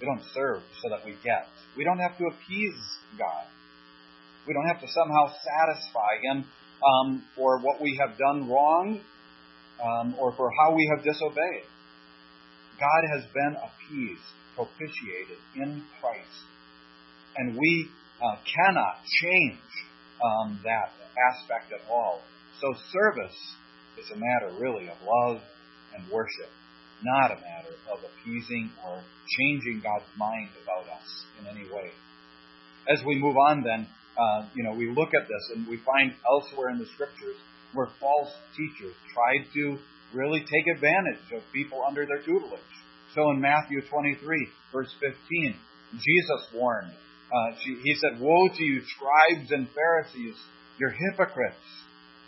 We 0.00 0.06
don't 0.06 0.22
serve 0.34 0.62
so 0.82 0.90
that 0.90 1.04
we 1.04 1.12
get. 1.24 1.46
We 1.76 1.84
don't 1.84 1.98
have 1.98 2.18
to 2.18 2.24
appease 2.26 2.82
God. 3.18 3.46
We 4.46 4.52
don't 4.52 4.66
have 4.66 4.80
to 4.80 4.88
somehow 4.88 5.32
satisfy 5.32 6.18
Him 6.22 6.44
um, 6.82 7.24
for 7.36 7.58
what 7.58 7.80
we 7.80 7.98
have 8.00 8.18
done 8.18 8.48
wrong 8.48 9.00
um, 9.82 10.14
or 10.18 10.32
for 10.32 10.50
how 10.50 10.74
we 10.74 10.90
have 10.94 11.04
disobeyed. 11.04 11.64
God 12.78 13.02
has 13.14 13.24
been 13.32 13.56
appeased, 13.56 14.26
propitiated 14.56 15.38
in 15.54 15.84
Christ. 16.00 16.42
And 17.36 17.56
we 17.56 17.88
uh, 18.20 18.36
cannot 18.42 18.98
change 19.22 19.58
um, 20.22 20.60
that 20.64 20.90
aspect 21.30 21.72
at 21.72 21.88
all. 21.90 22.20
So 22.62 22.72
service 22.92 23.34
is 23.98 24.08
a 24.14 24.16
matter 24.16 24.54
really 24.60 24.86
of 24.86 24.94
love 25.02 25.42
and 25.96 26.08
worship, 26.12 26.46
not 27.02 27.32
a 27.32 27.40
matter 27.42 27.74
of 27.90 27.98
appeasing 27.98 28.70
or 28.86 29.02
changing 29.36 29.82
God's 29.82 30.06
mind 30.16 30.48
about 30.62 30.86
us 30.86 31.24
in 31.40 31.48
any 31.48 31.66
way. 31.74 31.90
As 32.88 33.02
we 33.04 33.18
move 33.18 33.36
on 33.36 33.64
then, 33.64 33.88
uh, 34.16 34.46
you 34.54 34.62
know, 34.62 34.74
we 34.74 34.88
look 34.94 35.08
at 35.08 35.26
this 35.26 35.56
and 35.56 35.66
we 35.66 35.78
find 35.78 36.12
elsewhere 36.24 36.70
in 36.70 36.78
the 36.78 36.86
scriptures 36.94 37.34
where 37.74 37.88
false 37.98 38.30
teachers 38.56 38.94
tried 39.12 39.42
to 39.54 39.78
really 40.14 40.40
take 40.40 40.76
advantage 40.76 41.34
of 41.34 41.42
people 41.52 41.82
under 41.84 42.06
their 42.06 42.22
tutelage. 42.22 42.60
So 43.16 43.30
in 43.32 43.40
Matthew 43.40 43.80
23, 43.90 44.48
verse 44.70 44.94
15, 45.00 45.56
Jesus 45.94 46.46
warned. 46.54 46.92
Uh, 46.92 47.56
he 47.58 47.96
said, 47.96 48.20
Woe 48.20 48.48
to 48.54 48.64
you, 48.64 48.82
scribes 48.86 49.50
and 49.50 49.66
Pharisees, 49.74 50.36
you're 50.78 50.94
hypocrites, 51.10 51.56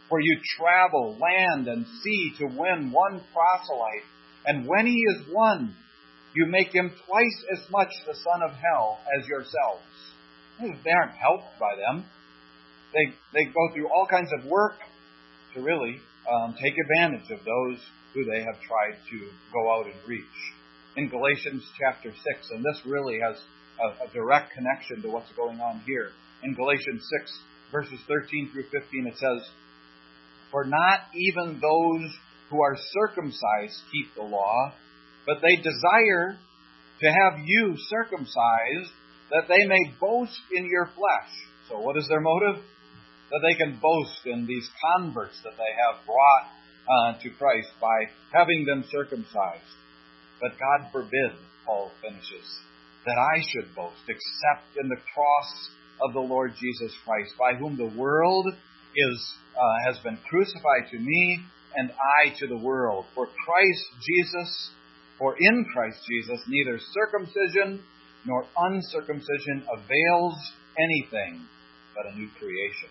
for 0.08 0.20
you 0.20 0.38
travel 0.58 1.16
land 1.18 1.68
and 1.68 1.86
sea 2.02 2.32
to 2.38 2.46
win 2.46 2.90
one 2.92 3.20
proselyte, 3.32 4.06
and 4.46 4.66
when 4.66 4.86
he 4.86 5.00
is 5.16 5.26
won, 5.32 5.74
you 6.34 6.46
make 6.46 6.74
him 6.74 6.92
twice 7.06 7.44
as 7.52 7.70
much 7.70 7.88
the 8.06 8.14
son 8.14 8.42
of 8.42 8.50
hell 8.50 8.98
as 9.18 9.28
yourselves. 9.28 9.82
They 10.60 10.90
aren't 10.90 11.16
helped 11.16 11.58
by 11.58 11.74
them. 11.76 12.04
They, 12.92 13.14
they 13.32 13.44
go 13.46 13.72
through 13.72 13.88
all 13.88 14.06
kinds 14.08 14.30
of 14.38 14.50
work 14.50 14.74
to 15.54 15.62
really 15.62 16.00
um, 16.30 16.54
take 16.60 16.74
advantage 16.78 17.30
of 17.30 17.38
those 17.44 17.78
who 18.14 18.24
they 18.24 18.42
have 18.42 18.60
tried 18.62 18.98
to 19.10 19.18
go 19.52 19.72
out 19.74 19.86
and 19.86 19.94
reach. 20.06 20.38
In 20.96 21.08
Galatians 21.08 21.64
chapter 21.78 22.10
6, 22.10 22.50
and 22.50 22.64
this 22.64 22.80
really 22.86 23.18
has 23.18 23.36
a, 23.82 24.06
a 24.06 24.12
direct 24.12 24.52
connection 24.52 25.02
to 25.02 25.08
what's 25.08 25.30
going 25.32 25.60
on 25.60 25.82
here. 25.86 26.10
In 26.42 26.54
Galatians 26.54 27.02
6, 27.18 27.38
verses 27.72 27.98
13 28.06 28.50
through 28.52 28.70
15, 28.70 29.06
it 29.06 29.18
says, 29.18 29.42
For 30.54 30.64
not 30.64 31.00
even 31.18 31.58
those 31.58 32.14
who 32.48 32.62
are 32.62 32.76
circumcised 32.78 33.74
keep 33.90 34.14
the 34.14 34.22
law, 34.22 34.72
but 35.26 35.38
they 35.42 35.56
desire 35.56 36.38
to 37.00 37.06
have 37.10 37.40
you 37.44 37.74
circumcised 37.90 38.94
that 39.32 39.48
they 39.48 39.66
may 39.66 39.92
boast 39.98 40.38
in 40.52 40.70
your 40.70 40.86
flesh. 40.94 41.32
So, 41.68 41.80
what 41.80 41.96
is 41.96 42.06
their 42.06 42.20
motive? 42.20 42.62
That 43.32 43.40
they 43.42 43.58
can 43.58 43.80
boast 43.82 44.20
in 44.26 44.46
these 44.46 44.68
converts 44.94 45.34
that 45.42 45.58
they 45.58 45.72
have 45.74 46.06
brought 46.06 46.46
uh, 46.86 47.20
to 47.20 47.30
Christ 47.30 47.70
by 47.80 48.14
having 48.32 48.64
them 48.64 48.84
circumcised. 48.92 49.74
But 50.40 50.52
God 50.52 50.92
forbid, 50.92 51.34
Paul 51.66 51.90
finishes, 52.00 52.46
that 53.06 53.18
I 53.18 53.42
should 53.50 53.74
boast 53.74 54.06
except 54.06 54.78
in 54.80 54.88
the 54.88 55.02
cross 55.14 55.70
of 56.00 56.12
the 56.12 56.20
Lord 56.20 56.52
Jesus 56.54 56.94
Christ, 57.04 57.32
by 57.36 57.58
whom 57.58 57.76
the 57.76 57.98
world 57.98 58.54
is 58.96 59.34
uh, 59.56 59.92
has 59.92 59.98
been 60.02 60.18
crucified 60.28 60.90
to 60.90 60.98
me 60.98 61.40
and 61.76 61.90
I 61.90 62.30
to 62.38 62.46
the 62.46 62.56
world. 62.56 63.06
For 63.14 63.26
Christ 63.26 63.84
Jesus, 64.00 64.70
for 65.18 65.36
in 65.38 65.64
Christ 65.72 65.98
Jesus, 66.08 66.40
neither 66.48 66.78
circumcision 66.92 67.82
nor 68.26 68.44
uncircumcision 68.56 69.66
avails 69.72 70.34
anything 70.78 71.44
but 71.94 72.12
a 72.12 72.16
new 72.16 72.28
creation. 72.38 72.90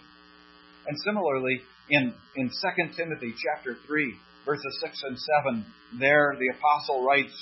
And 0.88 0.98
similarly, 1.04 1.62
in, 1.89 2.13
in 2.36 2.50
2 2.50 2.96
Timothy 2.96 3.34
chapter 3.36 3.76
3, 3.88 4.16
verses 4.46 4.80
6 4.82 5.02
and 5.04 5.18
7, 5.46 5.66
there 6.00 6.36
the 6.39 6.54
apostle 6.58 7.06
writes, 7.06 7.34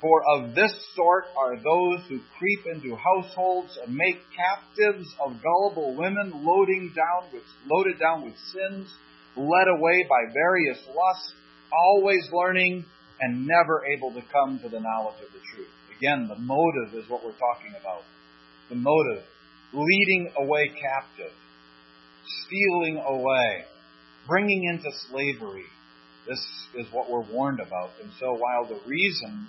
For 0.00 0.22
of 0.36 0.54
this 0.54 0.72
sort 0.94 1.24
are 1.36 1.56
those 1.56 2.06
who 2.08 2.20
creep 2.38 2.66
into 2.72 2.94
households 2.94 3.76
and 3.84 3.94
make 3.94 4.22
captives 4.36 5.08
of 5.20 5.42
gullible 5.42 5.96
women 5.96 6.44
loading 6.44 6.92
down 6.94 7.32
with, 7.32 7.42
loaded 7.66 7.98
down 7.98 8.24
with 8.24 8.34
sins, 8.52 8.88
led 9.36 9.66
away 9.66 10.06
by 10.08 10.32
various 10.32 10.78
lusts, 10.86 11.32
always 11.72 12.22
learning 12.32 12.84
and 13.20 13.46
never 13.46 13.82
able 13.86 14.12
to 14.12 14.22
come 14.32 14.60
to 14.62 14.68
the 14.68 14.78
knowledge 14.78 15.18
of 15.26 15.32
the 15.32 15.42
truth. 15.52 15.70
Again, 15.98 16.28
the 16.28 16.38
motive 16.38 16.94
is 16.94 17.10
what 17.10 17.24
we're 17.24 17.32
talking 17.32 17.74
about. 17.80 18.02
The 18.70 18.76
motive. 18.76 19.24
Leading 19.72 20.30
away 20.38 20.70
captive. 20.80 21.32
Stealing 22.46 23.02
away. 23.04 23.64
Bringing 24.28 24.64
into 24.64 24.90
slavery. 25.10 25.66
This 26.28 26.38
is 26.76 26.86
what 26.92 27.10
we're 27.10 27.26
warned 27.32 27.58
about. 27.58 27.90
And 28.00 28.12
so 28.20 28.32
while 28.34 28.64
the 28.68 28.78
reason 28.86 29.48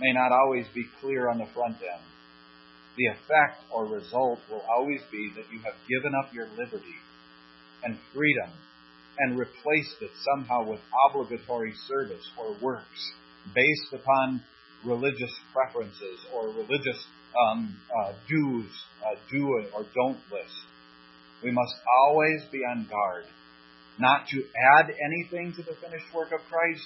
may 0.00 0.12
not 0.12 0.32
always 0.32 0.66
be 0.74 0.84
clear 1.00 1.28
on 1.28 1.38
the 1.38 1.46
front 1.54 1.76
end, 1.76 2.04
the 2.96 3.06
effect 3.06 3.62
or 3.72 3.86
result 3.86 4.38
will 4.50 4.64
always 4.68 5.00
be 5.10 5.30
that 5.36 5.44
you 5.52 5.58
have 5.60 5.74
given 5.88 6.12
up 6.14 6.32
your 6.32 6.48
liberty 6.56 6.96
and 7.84 7.98
freedom 8.14 8.50
and 9.18 9.38
replaced 9.38 9.96
it 10.00 10.10
somehow 10.24 10.68
with 10.68 10.80
obligatory 11.08 11.72
service 11.86 12.24
or 12.38 12.56
works 12.62 13.12
based 13.54 13.92
upon 13.92 14.42
religious 14.84 15.32
preferences 15.52 16.18
or 16.34 16.48
religious 16.48 17.04
um, 17.48 17.76
uh, 18.00 18.12
do's, 18.28 18.70
uh, 19.04 19.14
do 19.30 19.48
or 19.74 19.84
don't 19.94 20.18
list. 20.32 20.56
We 21.42 21.50
must 21.50 21.74
always 22.02 22.42
be 22.50 22.58
on 22.58 22.86
guard 22.88 23.24
not 23.98 24.26
to 24.28 24.42
add 24.78 24.90
anything 25.04 25.52
to 25.56 25.62
the 25.62 25.76
finished 25.80 26.06
work 26.14 26.32
of 26.32 26.40
Christ 26.50 26.84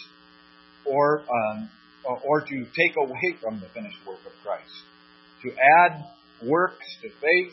or, 0.84 1.22
um, 1.22 1.70
or 2.04 2.40
to 2.40 2.64
take 2.76 2.96
away 2.96 3.36
from 3.40 3.60
the 3.60 3.68
finished 3.68 3.98
work 4.06 4.20
of 4.26 4.32
Christ. 4.42 4.84
To 5.42 5.50
add 5.52 6.04
works 6.42 6.86
to 7.02 7.08
faith 7.08 7.52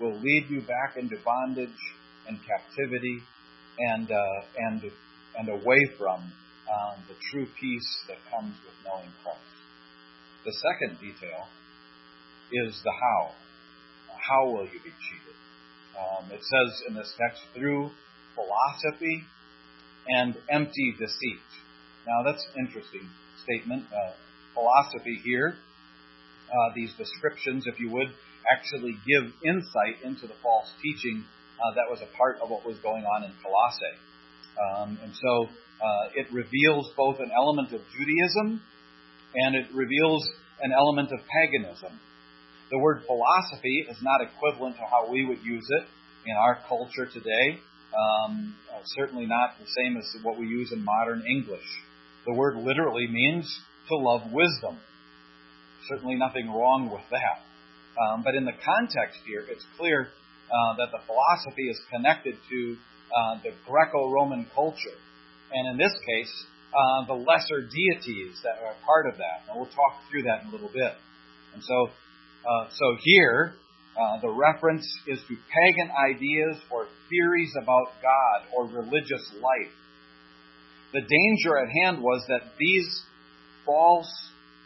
will 0.00 0.18
lead 0.18 0.46
you 0.48 0.60
back 0.60 0.96
into 0.96 1.16
bondage 1.24 1.80
and 2.28 2.38
captivity 2.46 3.20
and, 3.78 4.10
uh, 4.10 4.40
and, 4.56 4.82
and 5.38 5.48
away 5.48 5.80
from 5.98 6.20
um, 6.20 6.96
the 7.08 7.14
true 7.30 7.46
peace 7.60 8.04
that 8.08 8.18
comes 8.30 8.54
with 8.64 8.74
knowing 8.84 9.12
Christ. 9.22 9.40
The 10.44 10.52
second 10.52 10.98
detail 11.00 11.46
is 12.52 12.80
the 12.84 12.92
how. 12.92 13.32
How 14.16 14.46
will 14.46 14.64
you 14.64 14.80
be 14.82 14.90
cheated? 14.90 15.36
Um, 15.96 16.30
it 16.30 16.40
says 16.42 16.82
in 16.88 16.94
this 16.94 17.12
text, 17.18 17.42
through 17.54 17.90
philosophy 18.34 19.24
and 20.08 20.36
empty 20.50 20.94
deceit. 20.98 21.46
Now, 22.06 22.22
that's 22.24 22.44
interesting 22.58 23.08
statement. 23.46 23.86
Uh, 23.86 24.12
philosophy 24.54 25.20
here, 25.22 25.54
uh, 25.54 26.74
these 26.74 26.92
descriptions, 26.98 27.64
if 27.66 27.78
you 27.78 27.90
would, 27.90 28.08
actually 28.50 28.96
give 29.06 29.32
insight 29.44 30.02
into 30.04 30.26
the 30.26 30.34
false 30.42 30.70
teaching 30.82 31.24
uh, 31.56 31.74
that 31.74 31.88
was 31.88 32.00
a 32.02 32.10
part 32.16 32.38
of 32.42 32.50
what 32.50 32.64
was 32.66 32.76
going 32.78 33.04
on 33.04 33.24
in 33.24 33.32
Colossae. 33.40 33.96
Um, 34.56 34.98
and 35.02 35.12
so 35.14 35.48
uh, 35.48 36.06
it 36.14 36.26
reveals 36.32 36.92
both 36.96 37.18
an 37.20 37.30
element 37.34 37.72
of 37.72 37.80
Judaism 37.96 38.60
and 39.34 39.56
it 39.56 39.66
reveals 39.74 40.28
an 40.60 40.72
element 40.72 41.10
of 41.12 41.20
paganism. 41.28 41.98
The 42.70 42.78
word 42.78 43.02
philosophy 43.06 43.86
is 43.88 43.98
not 44.02 44.20
equivalent 44.20 44.76
to 44.76 44.84
how 44.90 45.10
we 45.10 45.24
would 45.24 45.42
use 45.44 45.66
it 45.80 45.86
in 46.28 46.36
our 46.36 46.58
culture 46.68 47.06
today. 47.06 47.60
Um, 47.94 48.54
uh, 48.72 48.80
certainly 48.84 49.26
not 49.26 49.56
the 49.58 49.66
same 49.66 49.96
as 49.96 50.04
what 50.22 50.38
we 50.38 50.46
use 50.46 50.72
in 50.72 50.84
modern 50.84 51.24
English. 51.24 51.66
The 52.26 52.34
word 52.34 52.56
literally 52.56 53.06
means 53.06 53.46
to 53.88 53.96
love 53.96 54.32
wisdom. 54.32 54.78
Certainly 55.88 56.16
nothing 56.16 56.48
wrong 56.48 56.90
with 56.90 57.04
that. 57.10 57.46
Um, 57.96 58.22
but 58.22 58.34
in 58.34 58.44
the 58.44 58.52
context 58.52 59.20
here, 59.26 59.44
it's 59.48 59.64
clear 59.78 60.08
uh, 60.08 60.76
that 60.76 60.90
the 60.90 60.98
philosophy 61.06 61.70
is 61.70 61.78
connected 61.90 62.34
to 62.50 62.76
uh, 63.14 63.38
the 63.42 63.50
Greco 63.66 64.10
Roman 64.10 64.46
culture. 64.54 64.98
And 65.52 65.70
in 65.70 65.78
this 65.78 65.92
case, 65.92 66.44
uh, 66.74 67.06
the 67.06 67.14
lesser 67.14 67.62
deities 67.62 68.42
that 68.42 68.58
are 68.58 68.74
part 68.84 69.06
of 69.06 69.18
that. 69.18 69.46
And 69.48 69.56
we'll 69.56 69.70
talk 69.70 70.02
through 70.10 70.24
that 70.24 70.42
in 70.42 70.48
a 70.48 70.52
little 70.52 70.68
bit. 70.68 70.92
And 71.54 71.62
so, 71.62 71.88
uh, 72.42 72.68
so 72.70 72.96
here, 73.02 73.54
uh, 73.96 74.20
the 74.20 74.28
reference 74.28 74.84
is 75.06 75.18
to 75.28 75.34
pagan 75.34 75.88
ideas 75.94 76.58
or 76.70 76.86
theories 77.08 77.54
about 77.62 77.94
God 78.02 78.50
or 78.54 78.66
religious 78.66 79.24
life. 79.40 79.72
The 80.96 81.02
danger 81.02 81.58
at 81.58 81.68
hand 81.84 82.02
was 82.02 82.24
that 82.28 82.56
these 82.58 82.88
false 83.66 84.08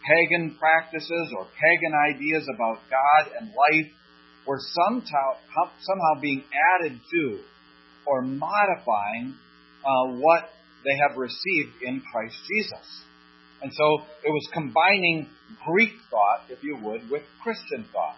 pagan 0.07 0.55
practices 0.61 1.35
or 1.37 1.45
pagan 1.59 1.93
ideas 1.93 2.47
about 2.55 2.79
God 2.87 3.35
and 3.37 3.49
life 3.49 3.91
were 4.47 4.61
somehow, 4.61 5.43
somehow 5.81 6.21
being 6.21 6.45
added 6.79 7.01
to 7.11 7.41
or 8.07 8.23
modifying 8.23 9.35
uh, 9.83 10.23
what 10.23 10.51
they 10.85 10.95
have 11.03 11.19
received 11.19 11.83
in 11.83 12.01
Christ 12.13 12.37
Jesus. 12.47 12.87
And 13.63 13.73
so 13.75 14.07
it 14.25 14.31
was 14.31 14.49
combining 14.55 15.27
Greek 15.67 15.91
thought, 16.13 16.47
if 16.49 16.63
you 16.63 16.79
would, 16.81 17.11
with 17.11 17.23
Christian 17.43 17.87
thought. 17.93 18.15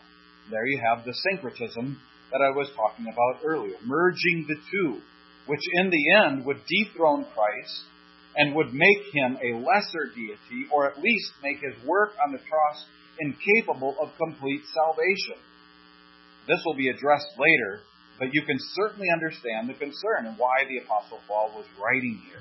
There 0.51 0.67
you 0.67 0.83
have 0.85 1.07
the 1.07 1.15
syncretism 1.31 1.99
that 2.31 2.43
I 2.43 2.51
was 2.51 2.69
talking 2.77 3.07
about 3.11 3.41
earlier, 3.43 3.77
merging 3.87 4.45
the 4.49 4.61
two, 4.71 5.01
which 5.47 5.63
in 5.81 5.89
the 5.89 6.27
end 6.27 6.45
would 6.45 6.61
dethrone 6.69 7.25
Christ 7.35 7.85
and 8.37 8.55
would 8.55 8.73
make 8.73 9.13
him 9.13 9.37
a 9.43 9.59
lesser 9.59 10.09
deity, 10.15 10.69
or 10.73 10.89
at 10.89 10.99
least 10.99 11.33
make 11.43 11.59
his 11.59 11.77
work 11.87 12.13
on 12.25 12.33
the 12.33 12.39
cross 12.39 12.87
incapable 13.21 13.95
of 14.01 14.11
complete 14.17 14.63
salvation. 14.73 15.37
This 16.49 16.63
will 16.65 16.75
be 16.75 16.89
addressed 16.89 17.29
later, 17.39 17.81
but 18.19 18.29
you 18.33 18.43
can 18.43 18.57
certainly 18.75 19.09
understand 19.13 19.69
the 19.69 19.75
concern 19.75 20.27
and 20.27 20.39
why 20.39 20.65
the 20.69 20.79
Apostle 20.85 21.21
Paul 21.29 21.53
was 21.55 21.67
writing 21.81 22.21
here. 22.27 22.41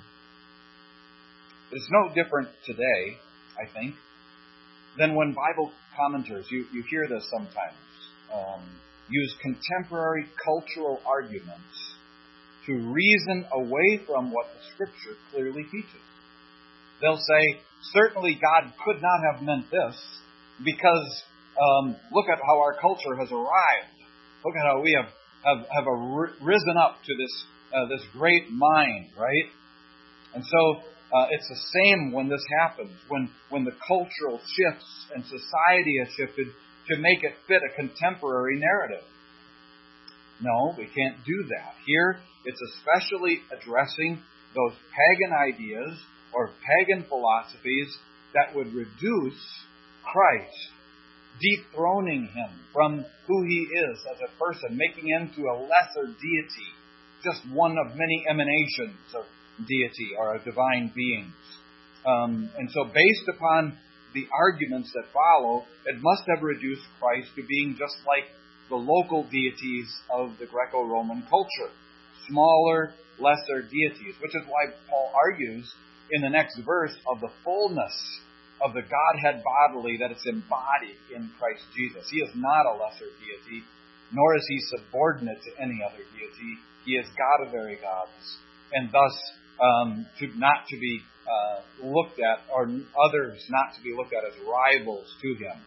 It's 1.71 1.87
no 1.91 2.13
different 2.13 2.49
today, 2.65 3.17
I 3.59 3.71
think, 3.71 3.95
than 4.97 5.15
when 5.15 5.33
Bible 5.33 5.71
commenters, 5.97 6.49
you, 6.49 6.65
you 6.73 6.83
hear 6.89 7.07
this 7.07 7.29
sometimes, 7.29 7.77
um, 8.33 8.61
use 9.09 9.35
contemporary 9.41 10.25
cultural 10.43 11.01
arguments 11.05 11.90
to 12.65 12.73
reason 12.73 13.45
away 13.51 14.01
from 14.05 14.31
what 14.31 14.47
the 14.53 14.61
Scripture 14.73 15.17
clearly 15.31 15.63
teaches. 15.63 16.01
They'll 17.01 17.17
say, 17.17 17.61
certainly 17.93 18.37
God 18.39 18.71
could 18.85 19.01
not 19.01 19.19
have 19.33 19.43
meant 19.43 19.65
this 19.71 19.97
because 20.63 21.23
um, 21.57 21.95
look 22.11 22.29
at 22.29 22.39
how 22.45 22.59
our 22.59 22.75
culture 22.79 23.15
has 23.19 23.31
arrived. 23.31 23.97
Look 24.45 24.55
at 24.55 24.65
how 24.65 24.81
we 24.81 24.97
have, 24.97 25.09
have, 25.43 25.65
have 25.69 25.85
risen 26.41 26.77
up 26.77 26.97
to 27.05 27.13
this, 27.17 27.45
uh, 27.73 27.85
this 27.89 28.05
great 28.13 28.49
mind, 28.49 29.09
right? 29.17 29.49
And 30.33 30.43
so 30.45 30.81
uh, 31.13 31.27
it's 31.31 31.47
the 31.49 31.61
same 31.81 32.11
when 32.13 32.29
this 32.29 32.43
happens, 32.59 32.91
when, 33.09 33.29
when 33.49 33.65
the 33.65 33.75
cultural 33.87 34.39
shifts 34.39 34.87
and 35.13 35.23
society 35.25 35.95
has 35.99 36.09
shifted 36.15 36.47
to 36.89 36.97
make 36.97 37.23
it 37.23 37.33
fit 37.47 37.61
a 37.61 37.75
contemporary 37.75 38.59
narrative. 38.59 39.03
No, 40.41 40.73
we 40.77 40.85
can't 40.85 41.17
do 41.25 41.45
that. 41.49 41.73
Here, 41.85 42.17
it's 42.45 42.59
especially 42.77 43.39
addressing 43.51 44.21
those 44.55 44.73
pagan 44.89 45.33
ideas 45.33 45.97
or 46.33 46.49
pagan 46.65 47.05
philosophies 47.07 47.95
that 48.33 48.55
would 48.55 48.73
reduce 48.73 49.39
Christ, 50.01 50.71
dethroning 51.39 52.27
him 52.33 52.49
from 52.73 53.05
who 53.27 53.43
he 53.43 53.67
is 53.69 53.97
as 54.11 54.19
a 54.19 54.31
person, 54.43 54.77
making 54.77 55.09
him 55.09 55.31
to 55.35 55.41
a 55.43 55.55
lesser 55.61 56.07
deity, 56.07 56.71
just 57.23 57.41
one 57.53 57.77
of 57.77 57.95
many 57.95 58.23
emanations 58.29 58.97
of 59.15 59.25
deity 59.67 60.15
or 60.17 60.35
of 60.35 60.43
divine 60.43 60.91
beings. 60.95 61.33
Um, 62.05 62.49
and 62.57 62.69
so, 62.71 62.85
based 62.85 63.29
upon 63.29 63.77
the 64.13 64.25
arguments 64.33 64.91
that 64.93 65.05
follow, 65.13 65.63
it 65.85 65.95
must 66.01 66.23
have 66.33 66.41
reduced 66.41 66.81
Christ 66.99 67.29
to 67.35 67.43
being 67.47 67.75
just 67.77 67.95
like 68.07 68.25
the 68.71 68.79
local 68.79 69.27
deities 69.29 69.91
of 70.09 70.39
the 70.39 70.47
Greco 70.47 70.87
Roman 70.87 71.21
culture 71.29 71.71
smaller, 72.31 72.93
lesser 73.19 73.61
deities, 73.67 74.15
which 74.23 74.31
is 74.31 74.47
why 74.47 74.71
Paul 74.89 75.11
argues 75.11 75.67
in 76.11 76.21
the 76.21 76.29
next 76.29 76.57
verse 76.65 76.95
of 77.11 77.19
the 77.19 77.29
fullness 77.43 77.93
of 78.63 78.73
the 78.73 78.81
Godhead 78.81 79.43
bodily 79.43 79.97
that 79.99 80.11
it's 80.11 80.25
embodied 80.25 80.97
in 81.13 81.29
Christ 81.37 81.65
Jesus. 81.75 82.07
He 82.09 82.23
is 82.23 82.31
not 82.35 82.63
a 82.63 82.77
lesser 82.77 83.11
deity, 83.19 83.65
nor 84.13 84.35
is 84.37 84.45
he 84.47 84.59
subordinate 84.77 85.41
to 85.43 85.51
any 85.61 85.81
other 85.83 86.03
deity. 86.15 86.51
He 86.85 86.93
is 86.93 87.05
God 87.17 87.45
of 87.45 87.51
very 87.51 87.75
gods, 87.75 88.23
and 88.73 88.89
thus 88.91 89.15
um, 89.59 90.05
to 90.19 90.27
not 90.37 90.65
to 90.69 90.77
be 90.79 91.01
uh, 91.25 91.85
looked 91.85 92.19
at, 92.19 92.41
or 92.53 92.65
others 92.65 93.37
not 93.49 93.75
to 93.75 93.81
be 93.83 93.93
looked 93.95 94.13
at 94.13 94.25
as 94.25 94.33
rivals 94.45 95.05
to 95.21 95.29
him. 95.35 95.57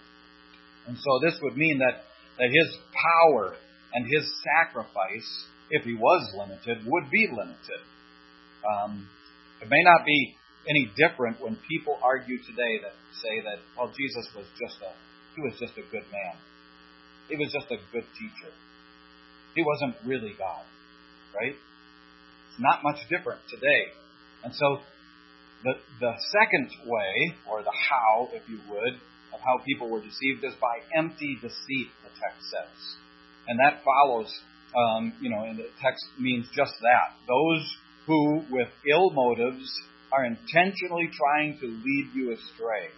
And 0.87 0.97
so 0.99 1.11
this 1.23 1.39
would 1.43 1.57
mean 1.57 1.79
that, 1.79 2.05
that 2.39 2.49
his 2.51 2.77
power 2.93 3.55
and 3.95 4.07
his 4.07 4.25
sacrifice 4.43 5.47
if 5.71 5.85
he 5.85 5.95
was 5.95 6.23
limited, 6.37 6.85
would 6.87 7.11
be 7.11 7.29
limited. 7.31 7.83
Um, 8.65 9.09
it 9.63 9.69
may 9.69 9.83
not 9.83 10.05
be 10.05 10.37
any 10.69 10.91
different 10.97 11.41
when 11.41 11.57
people 11.69 11.99
argue 12.03 12.39
today 12.39 12.81
that 12.83 12.93
say 13.21 13.41
that, 13.45 13.59
well, 13.77 13.89
Jesus 13.89 14.29
was 14.37 14.47
just 14.61 14.81
a 14.83 14.93
he 15.37 15.43
was 15.43 15.59
just 15.59 15.75
a 15.75 15.83
good 15.91 16.07
man. 16.13 16.39
He 17.29 17.37
was 17.37 17.51
just 17.53 17.67
a 17.67 17.79
good 17.91 18.07
teacher. 18.15 18.53
He 19.57 19.65
wasn't 19.65 19.97
really 20.07 20.35
God, 20.39 20.63
right? 21.35 21.55
It's 21.55 22.61
not 22.61 22.85
much 22.85 23.03
different 23.11 23.41
today. 23.51 23.91
And 24.45 24.55
so 24.55 24.79
the 25.65 25.75
the 26.01 26.13
second 26.31 26.71
way, 26.87 27.35
or 27.51 27.63
the 27.63 27.75
how, 27.91 28.29
if 28.33 28.49
you 28.49 28.61
would, 28.71 29.01
of 29.35 29.41
how 29.41 29.59
people 29.67 29.91
were 29.91 30.01
deceived 30.01 30.45
is 30.45 30.55
by 30.61 30.79
empty 30.97 31.37
deceit, 31.43 31.91
the 32.07 32.15
text 32.23 32.47
says. 32.49 32.79
And 33.49 33.59
that 33.59 33.83
follows 33.85 34.31
um, 34.75 35.13
you 35.21 35.31
know, 35.31 35.45
and 35.45 35.59
the 35.59 35.71
text 35.81 36.05
means 36.19 36.47
just 36.55 36.75
that. 36.83 37.15
Those 37.29 37.65
who, 38.07 38.43
with 38.51 38.69
ill 38.91 39.11
motives, 39.11 39.71
are 40.13 40.25
intentionally 40.25 41.11
trying 41.15 41.59
to 41.61 41.67
lead 41.67 42.11
you 42.15 42.33
astray. 42.33 42.91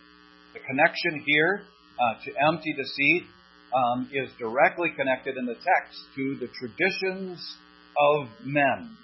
The 0.54 0.60
connection 0.60 1.22
here 1.26 1.62
uh, 2.00 2.24
to 2.24 2.30
empty 2.48 2.72
deceit 2.72 3.24
um, 3.72 4.08
is 4.12 4.30
directly 4.38 4.90
connected 4.96 5.36
in 5.36 5.46
the 5.46 5.54
text 5.54 6.00
to 6.16 6.36
the 6.36 6.48
traditions 6.48 7.40
of 7.96 8.28
men, 8.44 8.96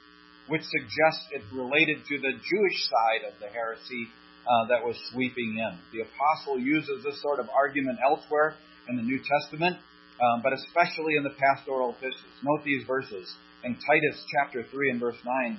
which 0.49 0.63
suggests 0.63 1.29
it 1.33 1.43
related 1.53 2.05
to 2.09 2.19
the 2.19 2.33
Jewish 2.33 2.79
side 2.89 3.33
of 3.33 3.39
the 3.41 3.49
heresy 3.49 4.09
uh, 4.47 4.67
that 4.69 4.85
was 4.85 4.97
sweeping 5.13 5.59
in. 5.59 5.79
The 5.93 6.05
apostle 6.07 6.59
uses 6.59 7.05
this 7.05 7.21
sort 7.23 7.41
of 7.41 7.49
argument 7.51 7.99
elsewhere 8.03 8.55
in 8.89 8.97
the 8.97 9.03
New 9.03 9.21
Testament 9.23 9.77
um, 10.23 10.41
but 10.43 10.53
especially 10.53 11.17
in 11.17 11.25
the 11.25 11.35
pastoral 11.35 11.91
epistles. 11.91 12.35
Note 12.43 12.65
these 12.65 12.85
verses. 12.87 13.33
In 13.65 13.75
Titus 13.75 14.23
chapter 14.31 14.65
3 14.71 14.91
and 14.91 15.01
verse 15.01 15.19
9, 15.25 15.59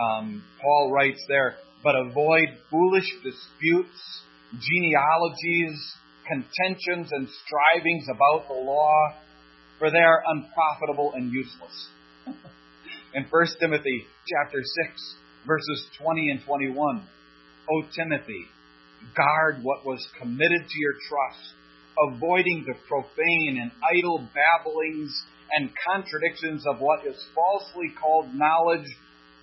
um, 0.00 0.44
Paul 0.60 0.92
writes 0.92 1.22
there, 1.28 1.56
But 1.82 1.94
avoid 1.96 2.48
foolish 2.70 3.08
disputes, 3.22 4.22
genealogies, 4.52 5.76
contentions, 6.26 7.08
and 7.12 7.28
strivings 7.28 8.06
about 8.08 8.48
the 8.48 8.54
law, 8.54 9.14
for 9.78 9.90
they 9.90 9.98
are 9.98 10.22
unprofitable 10.26 11.12
and 11.14 11.32
useless. 11.32 11.88
in 13.14 13.24
1 13.28 13.46
Timothy 13.60 14.06
chapter 14.26 14.62
6, 14.62 15.14
verses 15.46 15.86
20 16.00 16.30
and 16.30 16.40
21, 16.44 17.02
O 17.70 17.82
Timothy, 17.94 18.46
guard 19.14 19.62
what 19.62 19.84
was 19.84 20.06
committed 20.18 20.68
to 20.68 20.78
your 20.78 20.94
trust 21.08 21.54
avoiding 21.98 22.64
the 22.66 22.74
profane 22.88 23.58
and 23.60 23.70
idle 23.82 24.26
babblings 24.34 25.10
and 25.52 25.70
contradictions 25.90 26.64
of 26.66 26.78
what 26.78 27.06
is 27.06 27.16
falsely 27.34 27.92
called 28.00 28.34
knowledge 28.34 28.86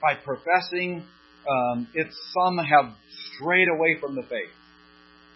by 0.02 0.14
professing 0.24 1.04
um, 1.50 1.88
it 1.94 2.08
some 2.34 2.58
have 2.58 2.96
strayed 3.36 3.68
away 3.68 3.98
from 4.00 4.16
the 4.16 4.24
faith. 4.24 4.54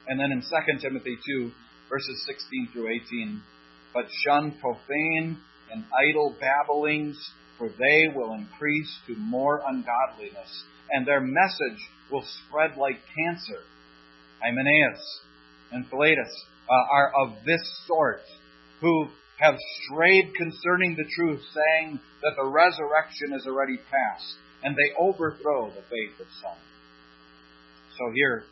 And 0.08 0.19
then 0.19 0.32
in 0.32 0.41
2 0.41 0.47
Timothy 0.82 1.17
2, 1.38 1.52
verses 1.89 2.25
16 2.25 2.69
through 2.73 2.89
18, 2.89 3.41
but 3.93 4.06
shun 4.25 4.58
profane 4.60 5.38
and 5.71 5.84
idle 6.10 6.36
babblings, 6.39 7.15
for 7.58 7.69
they 7.69 8.08
will 8.15 8.34
increase 8.34 8.89
to 9.08 9.15
more 9.17 9.62
ungodliness, 9.67 10.63
and 10.91 11.06
their 11.06 11.21
message 11.21 11.80
will 12.12 12.24
spread 12.24 12.78
like 12.78 13.00
cancer. 13.15 13.62
Hymenaeus 14.41 15.19
and 15.72 15.88
Philetus 15.89 16.32
uh, 16.69 16.95
are 16.95 17.12
of 17.24 17.43
this 17.45 17.62
sort, 17.88 18.22
who, 18.82 19.10
have 19.39 19.56
strayed 19.84 20.36
concerning 20.36 20.98
the 20.98 21.08
truth, 21.15 21.39
saying 21.54 22.00
that 22.22 22.36
the 22.36 22.45
resurrection 22.45 23.32
is 23.34 23.48
already 23.48 23.78
past, 23.78 24.36
and 24.63 24.76
they 24.76 24.93
overthrow 25.00 25.69
the 25.69 25.82
faith 25.88 26.19
of 26.19 26.28
some. 26.43 26.60
So 27.98 28.12
here, 28.13 28.43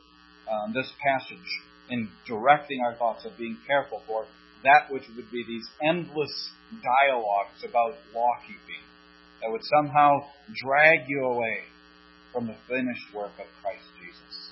um, 0.50 0.74
this 0.74 0.90
passage, 1.04 1.50
in 1.90 2.10
directing 2.26 2.80
our 2.86 2.96
thoughts 2.96 3.26
of 3.26 3.38
being 3.38 3.58
careful 3.68 4.02
for 4.08 4.26
that 4.64 4.92
which 4.92 5.04
would 5.16 5.32
be 5.32 5.44
these 5.48 5.68
endless 5.84 6.50
dialogues 6.84 7.64
about 7.64 7.96
law 8.14 8.32
keeping 8.42 8.84
that 9.42 9.52
would 9.52 9.62
somehow 9.64 10.20
drag 10.66 11.08
you 11.08 11.24
away 11.24 11.64
from 12.34 12.48
the 12.48 12.56
finished 12.68 13.14
work 13.14 13.32
of 13.40 13.48
Christ 13.62 13.88
Jesus. 14.00 14.52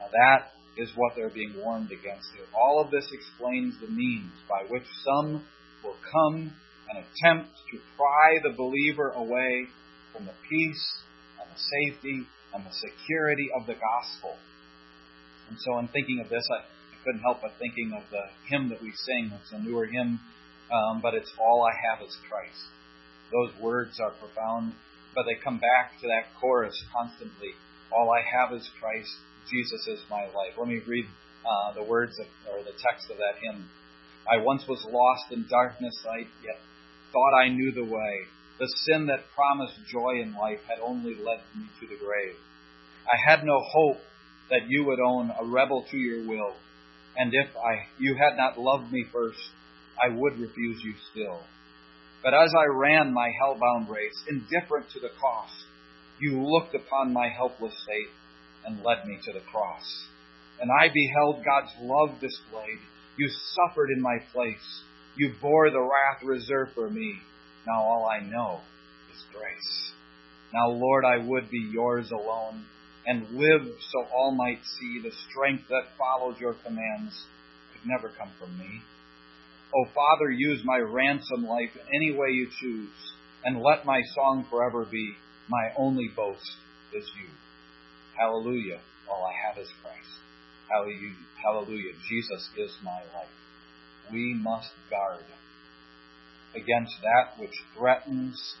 Now 0.00 0.08
that 0.12 0.52
is 0.76 0.90
what 0.96 1.12
they're 1.14 1.30
being 1.30 1.54
warned 1.56 1.92
against 1.92 2.26
here. 2.34 2.46
All 2.54 2.80
of 2.80 2.90
this 2.90 3.06
explains 3.12 3.74
the 3.80 3.88
means 3.88 4.32
by 4.48 4.64
which 4.68 4.84
some 5.04 5.44
will 5.82 5.96
come 6.10 6.52
and 6.90 6.98
attempt 6.98 7.50
to 7.70 7.78
pry 7.96 8.38
the 8.42 8.50
believer 8.56 9.10
away 9.10 9.66
from 10.12 10.26
the 10.26 10.34
peace 10.48 10.84
and 11.40 11.48
the 11.50 11.60
safety 11.60 12.26
and 12.54 12.64
the 12.64 12.72
security 12.72 13.50
of 13.58 13.66
the 13.66 13.74
gospel. 13.74 14.36
And 15.48 15.58
so, 15.60 15.78
in 15.78 15.88
thinking 15.88 16.20
of 16.20 16.28
this, 16.28 16.46
I, 16.50 16.62
I 16.64 16.96
couldn't 17.04 17.20
help 17.20 17.42
but 17.42 17.52
thinking 17.58 17.92
of 17.96 18.02
the 18.10 18.22
hymn 18.48 18.70
that 18.70 18.80
we 18.80 18.92
sing. 18.92 19.30
It's 19.42 19.52
a 19.52 19.58
newer 19.58 19.86
hymn, 19.86 20.20
um, 20.72 21.00
but 21.02 21.14
it's 21.14 21.30
All 21.38 21.66
I 21.66 21.74
Have 21.90 22.06
is 22.06 22.16
Christ. 22.30 22.64
Those 23.32 23.50
words 23.60 23.98
are 24.00 24.12
profound, 24.12 24.72
but 25.14 25.24
they 25.24 25.42
come 25.42 25.58
back 25.58 26.00
to 26.00 26.08
that 26.08 26.34
chorus 26.40 26.74
constantly. 26.92 27.54
All 27.92 28.10
I 28.10 28.22
have 28.22 28.52
is 28.52 28.68
Christ. 28.80 29.10
Jesus 29.50 29.86
is 29.86 30.00
my 30.10 30.24
life. 30.26 30.56
Let 30.58 30.68
me 30.68 30.80
read 30.86 31.06
uh, 31.44 31.74
the 31.74 31.82
words 31.82 32.18
of, 32.18 32.26
or 32.50 32.62
the 32.62 32.76
text 32.78 33.10
of 33.10 33.18
that 33.18 33.38
hymn. 33.40 33.68
I 34.30 34.42
once 34.42 34.66
was 34.66 34.84
lost 34.90 35.32
in 35.32 35.46
darkness, 35.48 35.94
I 36.08 36.26
yet 36.42 36.58
thought 37.12 37.38
I 37.38 37.48
knew 37.48 37.72
the 37.72 37.84
way. 37.84 38.26
The 38.58 38.72
sin 38.86 39.06
that 39.06 39.30
promised 39.34 39.74
joy 39.90 40.20
in 40.22 40.34
life 40.34 40.60
had 40.68 40.78
only 40.82 41.14
led 41.14 41.40
me 41.56 41.66
to 41.80 41.86
the 41.86 41.96
grave. 41.96 42.34
I 43.06 43.30
had 43.30 43.44
no 43.44 43.60
hope 43.60 43.98
that 44.50 44.68
you 44.68 44.84
would 44.86 45.00
own 45.00 45.30
a 45.38 45.44
rebel 45.44 45.84
to 45.90 45.96
your 45.96 46.26
will, 46.26 46.54
and 47.16 47.32
if 47.34 47.56
I 47.56 47.86
you 47.98 48.16
had 48.16 48.36
not 48.36 48.58
loved 48.58 48.92
me 48.92 49.04
first, 49.12 49.38
I 50.02 50.08
would 50.08 50.38
refuse 50.38 50.82
you 50.82 50.94
still. 51.10 51.40
But 52.24 52.32
as 52.32 52.54
I 52.56 52.64
ran 52.72 53.12
my 53.12 53.28
hell-bound 53.38 53.88
race, 53.90 54.24
indifferent 54.28 54.86
to 54.94 55.00
the 55.00 55.10
cost, 55.20 55.52
you 56.18 56.42
looked 56.42 56.74
upon 56.74 57.12
my 57.12 57.28
helpless 57.28 57.74
state 57.84 58.08
and 58.64 58.82
led 58.82 59.06
me 59.06 59.18
to 59.24 59.32
the 59.32 59.44
cross. 59.52 59.84
And 60.58 60.70
I 60.70 60.88
beheld 60.88 61.44
God's 61.44 61.72
love 61.82 62.20
displayed. 62.20 62.80
You 63.18 63.28
suffered 63.28 63.90
in 63.90 64.00
my 64.00 64.16
place. 64.32 64.82
You 65.16 65.34
bore 65.40 65.70
the 65.70 65.80
wrath 65.82 66.22
reserved 66.24 66.72
for 66.74 66.88
me. 66.88 67.16
Now 67.66 67.82
all 67.82 68.08
I 68.08 68.24
know 68.24 68.60
is 69.14 69.22
grace. 69.30 69.92
Now, 70.52 70.70
Lord, 70.70 71.04
I 71.04 71.18
would 71.18 71.50
be 71.50 71.68
yours 71.72 72.10
alone 72.10 72.64
and 73.06 73.28
live 73.32 73.66
so 73.90 74.06
all 74.14 74.32
might 74.34 74.60
see 74.78 75.00
the 75.02 75.12
strength 75.28 75.64
that 75.68 75.92
follows 75.98 76.36
your 76.40 76.54
commands 76.64 77.12
could 77.72 77.86
never 77.86 78.08
come 78.16 78.30
from 78.38 78.56
me. 78.58 78.80
O 79.76 79.84
Father, 79.94 80.30
use 80.30 80.60
my 80.64 80.78
ransom 80.78 81.44
life 81.46 81.70
any 81.92 82.12
way 82.12 82.28
you 82.30 82.48
choose, 82.60 83.12
and 83.44 83.60
let 83.60 83.84
my 83.84 84.00
song 84.14 84.46
forever 84.48 84.86
be 84.90 85.14
my 85.48 85.70
only 85.76 86.08
boast 86.14 86.56
is 86.94 87.04
you. 87.20 87.28
Hallelujah. 88.16 88.80
All 89.10 89.24
I 89.26 89.48
have 89.48 89.58
is 89.58 89.68
Christ. 89.82 89.98
Hallelujah. 90.70 91.14
Hallelujah. 91.42 91.92
Jesus 92.08 92.48
is 92.56 92.70
my 92.82 93.00
life. 93.14 93.28
We 94.12 94.34
must 94.34 94.70
guard 94.88 95.24
against 96.54 96.94
that 97.02 97.38
which 97.38 97.54
threatens 97.76 98.54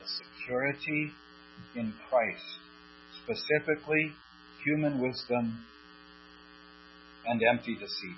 the 0.00 0.06
security 0.06 1.12
in 1.74 1.94
Christ, 2.08 2.44
specifically 3.24 4.12
human 4.64 5.00
wisdom 5.00 5.64
and 7.26 7.40
empty 7.42 7.74
deceit 7.74 8.16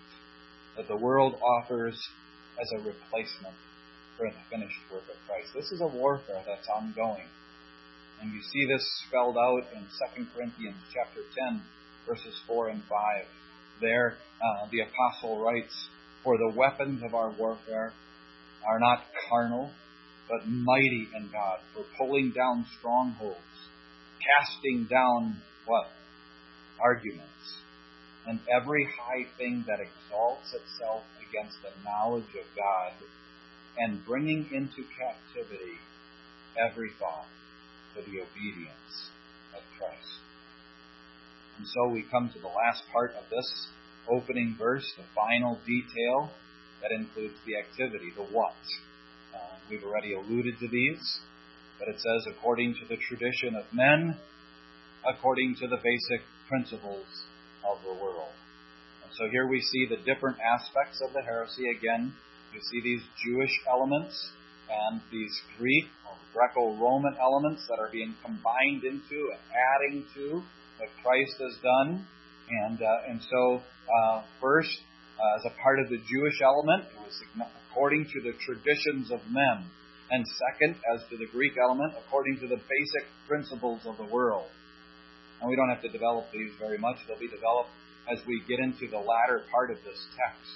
that 0.77 0.89
the 0.89 0.97
world 0.97 1.35
offers 1.43 1.99
as 2.61 2.69
a 2.73 2.79
replacement 2.79 3.57
for 4.17 4.29
the 4.29 4.43
finished 4.51 4.81
work 4.93 5.05
of 5.09 5.17
Christ. 5.27 5.49
This 5.55 5.73
is 5.73 5.81
a 5.81 5.87
warfare 5.87 6.43
that's 6.47 6.69
ongoing. 6.69 7.27
And 8.21 8.33
you 8.33 8.41
see 8.43 8.67
this 8.69 8.85
spelled 9.09 9.37
out 9.39 9.65
in 9.75 9.81
2 9.81 10.27
Corinthians 10.37 10.77
chapter 10.93 11.21
10, 11.49 11.63
verses 12.07 12.37
4 12.47 12.69
and 12.69 12.83
5. 12.85 13.25
There, 13.81 14.17
uh, 14.37 14.69
the 14.71 14.81
apostle 14.81 15.43
writes, 15.43 15.73
For 16.23 16.37
the 16.37 16.53
weapons 16.55 17.03
of 17.03 17.15
our 17.15 17.31
warfare 17.31 17.95
are 18.69 18.79
not 18.79 19.05
carnal, 19.29 19.71
but 20.29 20.47
mighty 20.47 21.09
in 21.17 21.31
God 21.33 21.61
for 21.73 21.85
pulling 21.97 22.33
down 22.33 22.67
strongholds, 22.79 23.39
casting 24.21 24.85
down 24.85 25.41
what? 25.65 25.89
Arguments, 26.79 27.57
and 28.27 28.39
every 28.55 28.87
high 29.01 29.25
thing 29.39 29.65
that 29.67 29.81
exalts 29.81 30.55
itself 30.55 31.05
against 31.31 31.57
the 31.63 31.71
knowledge 31.85 32.35
of 32.35 32.47
God, 32.57 32.93
and 33.79 34.05
bringing 34.05 34.47
into 34.53 34.83
captivity 34.99 35.79
every 36.59 36.91
thought 36.99 37.27
to 37.95 38.03
the 38.03 38.21
obedience 38.21 39.11
of 39.55 39.63
Christ. 39.79 40.21
And 41.59 41.67
so 41.67 41.89
we 41.89 42.05
come 42.11 42.31
to 42.33 42.39
the 42.39 42.49
last 42.49 42.83
part 42.93 43.13
of 43.15 43.25
this 43.31 43.69
opening 44.11 44.57
verse, 44.59 44.85
the 44.97 45.05
final 45.15 45.59
detail 45.67 46.31
that 46.83 46.91
includes 46.91 47.35
the 47.47 47.57
activity, 47.57 48.11
the 48.17 48.25
what. 48.25 48.55
Uh, 49.35 49.39
we've 49.69 49.85
already 49.85 50.15
alluded 50.15 50.59
to 50.59 50.69
these, 50.69 51.21
but 51.79 51.89
it 51.89 51.97
says, 51.97 52.35
according 52.37 52.75
to 52.75 52.89
the 52.89 52.97
tradition 52.97 53.55
of 53.55 53.65
men, 53.73 54.17
according 55.07 55.55
to 55.61 55.69
the 55.69 55.77
basic 55.77 56.25
principles 56.49 57.07
of 57.65 57.79
the 57.85 57.93
world. 57.93 58.33
So 59.19 59.29
here 59.31 59.49
we 59.49 59.61
see 59.61 59.87
the 59.91 59.99
different 60.07 60.39
aspects 60.39 61.03
of 61.03 61.13
the 61.13 61.23
heresy 61.23 61.67
again. 61.77 62.15
You 62.55 62.61
see 62.71 62.81
these 62.81 63.03
Jewish 63.27 63.51
elements 63.69 64.15
and 64.71 65.01
these 65.11 65.35
Greek 65.59 65.87
or 66.07 66.15
Greco-Roman 66.33 67.17
elements 67.19 67.67
that 67.69 67.81
are 67.81 67.91
being 67.91 68.15
combined 68.25 68.85
into 68.85 69.19
and 69.35 69.43
adding 69.51 70.05
to 70.15 70.43
what 70.79 70.89
Christ 71.03 71.35
has 71.43 71.59
done. 71.59 72.07
And 72.51 72.79
uh, 72.83 73.11
and 73.11 73.21
so 73.23 73.63
uh, 73.63 74.23
first, 74.41 74.71
uh, 75.19 75.39
as 75.39 75.53
a 75.53 75.55
part 75.63 75.81
of 75.81 75.91
the 75.91 75.99
Jewish 75.99 76.39
element, 76.43 76.87
it 76.87 77.01
was 77.03 77.19
according 77.67 78.07
to 78.15 78.21
the 78.23 78.35
traditions 78.39 79.11
of 79.11 79.21
men. 79.31 79.67
And 80.11 80.25
second, 80.27 80.75
as 80.95 81.03
to 81.11 81.17
the 81.17 81.27
Greek 81.27 81.55
element, 81.59 81.95
according 82.07 82.39
to 82.41 82.47
the 82.47 82.59
basic 82.59 83.05
principles 83.27 83.83
of 83.87 83.97
the 83.97 84.07
world. 84.07 84.51
And 85.41 85.49
we 85.49 85.57
don't 85.57 85.71
have 85.71 85.83
to 85.83 85.89
develop 85.89 86.31
these 86.33 86.51
very 86.59 86.79
much; 86.79 86.97
they'll 87.07 87.19
be 87.19 87.31
developed 87.31 87.71
as 88.09 88.19
we 88.27 88.43
get 88.49 88.59
into 88.59 88.89
the 88.89 88.99
latter 88.99 89.43
part 89.51 89.71
of 89.71 89.79
this 89.85 89.99
text. 90.17 90.51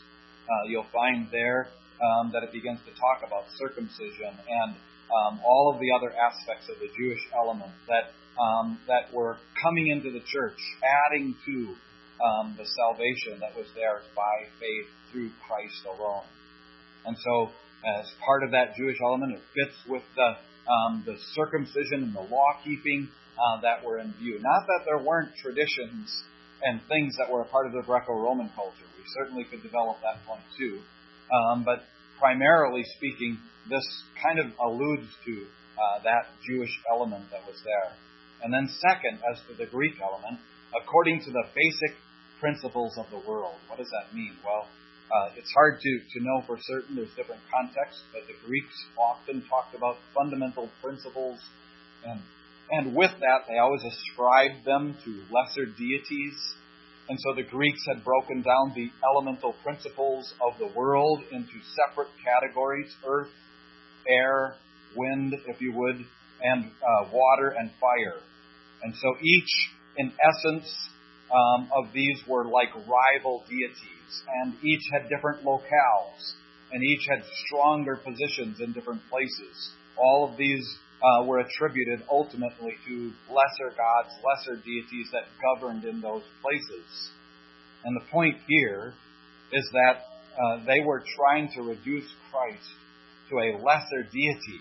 Uh, 0.44 0.68
you'll 0.68 0.90
find 0.92 1.28
there 1.32 1.68
um, 2.00 2.30
that 2.32 2.42
it 2.42 2.52
begins 2.52 2.78
to 2.84 2.92
talk 3.00 3.24
about 3.26 3.44
circumcision 3.56 4.32
and 4.32 4.74
um, 5.12 5.40
all 5.44 5.72
of 5.72 5.80
the 5.80 5.90
other 5.92 6.12
aspects 6.12 6.68
of 6.68 6.78
the 6.80 6.88
Jewish 6.96 7.20
element 7.34 7.72
that 7.88 8.12
um, 8.34 8.78
that 8.88 9.14
were 9.14 9.36
coming 9.62 9.88
into 9.88 10.10
the 10.10 10.24
church, 10.26 10.58
adding 10.82 11.36
to 11.46 11.74
um, 12.18 12.54
the 12.58 12.66
salvation 12.66 13.38
that 13.40 13.54
was 13.54 13.66
theirs 13.74 14.02
by 14.16 14.50
faith 14.58 14.90
through 15.12 15.30
Christ 15.46 15.86
alone. 15.86 16.26
And 17.06 17.16
so, 17.16 17.50
as 17.86 18.10
part 18.24 18.42
of 18.42 18.50
that 18.50 18.74
Jewish 18.76 18.98
element, 19.04 19.38
it 19.38 19.42
fits 19.54 19.78
with 19.88 20.02
the 20.16 20.34
um, 20.66 21.04
the 21.06 21.16
circumcision 21.34 22.02
and 22.10 22.14
the 22.14 22.26
law 22.26 22.58
keeping 22.64 23.08
uh, 23.36 23.60
that 23.60 23.84
were 23.84 23.98
in 23.98 24.12
view. 24.18 24.38
Not 24.40 24.66
that 24.66 24.80
there 24.86 24.98
weren't 24.98 25.36
traditions 25.36 26.08
and 26.64 26.80
things 26.88 27.16
that 27.18 27.30
were 27.30 27.42
a 27.42 27.48
part 27.48 27.66
of 27.66 27.72
the 27.72 27.82
Greco-Roman 27.82 28.50
culture. 28.56 28.88
We 28.96 29.04
certainly 29.12 29.44
could 29.44 29.62
develop 29.62 30.00
that 30.02 30.24
point 30.26 30.42
too. 30.58 30.80
Um, 31.32 31.64
but 31.64 31.84
primarily 32.18 32.82
speaking, 32.96 33.38
this 33.68 33.84
kind 34.22 34.38
of 34.38 34.46
alludes 34.60 35.08
to 35.24 35.46
uh, 35.76 36.02
that 36.04 36.32
Jewish 36.48 36.72
element 36.90 37.30
that 37.30 37.44
was 37.46 37.60
there. 37.64 37.92
And 38.42 38.52
then, 38.52 38.68
second, 38.80 39.20
as 39.24 39.40
to 39.48 39.54
the 39.56 39.66
Greek 39.70 39.94
element, 40.02 40.40
according 40.76 41.20
to 41.24 41.30
the 41.30 41.44
basic 41.54 41.96
principles 42.40 42.98
of 42.98 43.06
the 43.10 43.20
world. 43.28 43.56
What 43.68 43.78
does 43.78 43.88
that 43.88 44.14
mean? 44.14 44.36
Well, 44.44 44.68
uh, 45.08 45.36
it's 45.36 45.50
hard 45.54 45.80
to, 45.80 45.90
to 46.12 46.18
know 46.20 46.42
for 46.46 46.58
certain. 46.60 46.96
There's 46.96 47.12
different 47.16 47.40
contexts, 47.52 48.02
but 48.12 48.26
the 48.26 48.34
Greeks 48.46 48.74
often 48.98 49.44
talked 49.48 49.74
about 49.74 49.96
fundamental 50.14 50.68
principles, 50.82 51.40
and 52.04 52.20
and 52.70 52.94
with 52.94 53.12
that, 53.20 53.46
they 53.48 53.58
always 53.58 53.82
ascribed 53.84 54.64
them 54.64 54.96
to 55.04 55.10
lesser 55.30 55.66
deities. 55.66 56.34
And 57.08 57.18
so 57.20 57.34
the 57.34 57.42
Greeks 57.42 57.84
had 57.86 58.02
broken 58.02 58.42
down 58.42 58.72
the 58.74 58.90
elemental 59.04 59.54
principles 59.62 60.32
of 60.40 60.58
the 60.58 60.72
world 60.74 61.20
into 61.30 61.52
separate 61.76 62.08
categories 62.24 62.90
earth, 63.06 63.28
air, 64.08 64.54
wind, 64.96 65.34
if 65.46 65.60
you 65.60 65.72
would, 65.74 65.96
and 66.42 66.64
uh, 66.64 67.08
water 67.12 67.54
and 67.58 67.70
fire. 67.80 68.20
And 68.82 68.94
so 68.96 69.14
each, 69.22 69.70
in 69.98 70.12
essence, 70.12 70.70
um, 71.32 71.68
of 71.76 71.92
these 71.92 72.20
were 72.28 72.44
like 72.44 72.74
rival 72.74 73.44
deities, 73.48 74.22
and 74.42 74.54
each 74.62 74.82
had 74.92 75.08
different 75.08 75.44
locales. 75.44 76.34
and 76.72 76.82
each 76.82 77.06
had 77.08 77.22
stronger 77.46 77.96
positions 77.96 78.60
in 78.60 78.72
different 78.72 79.00
places. 79.08 79.70
All 79.96 80.28
of 80.28 80.36
these 80.36 80.66
uh, 81.04 81.24
were 81.24 81.40
attributed 81.40 82.02
ultimately 82.10 82.72
to 82.86 83.12
lesser 83.28 83.76
gods, 83.76 84.08
lesser 84.24 84.56
deities 84.56 85.08
that 85.12 85.24
governed 85.42 85.84
in 85.84 86.00
those 86.00 86.22
places. 86.40 87.10
And 87.84 88.00
the 88.00 88.06
point 88.10 88.36
here 88.48 88.94
is 89.52 89.68
that 89.72 90.04
uh, 90.34 90.64
they 90.66 90.80
were 90.80 91.02
trying 91.16 91.50
to 91.56 91.62
reduce 91.62 92.10
Christ 92.32 92.64
to 93.30 93.36
a 93.36 93.60
lesser 93.62 94.08
deity, 94.10 94.60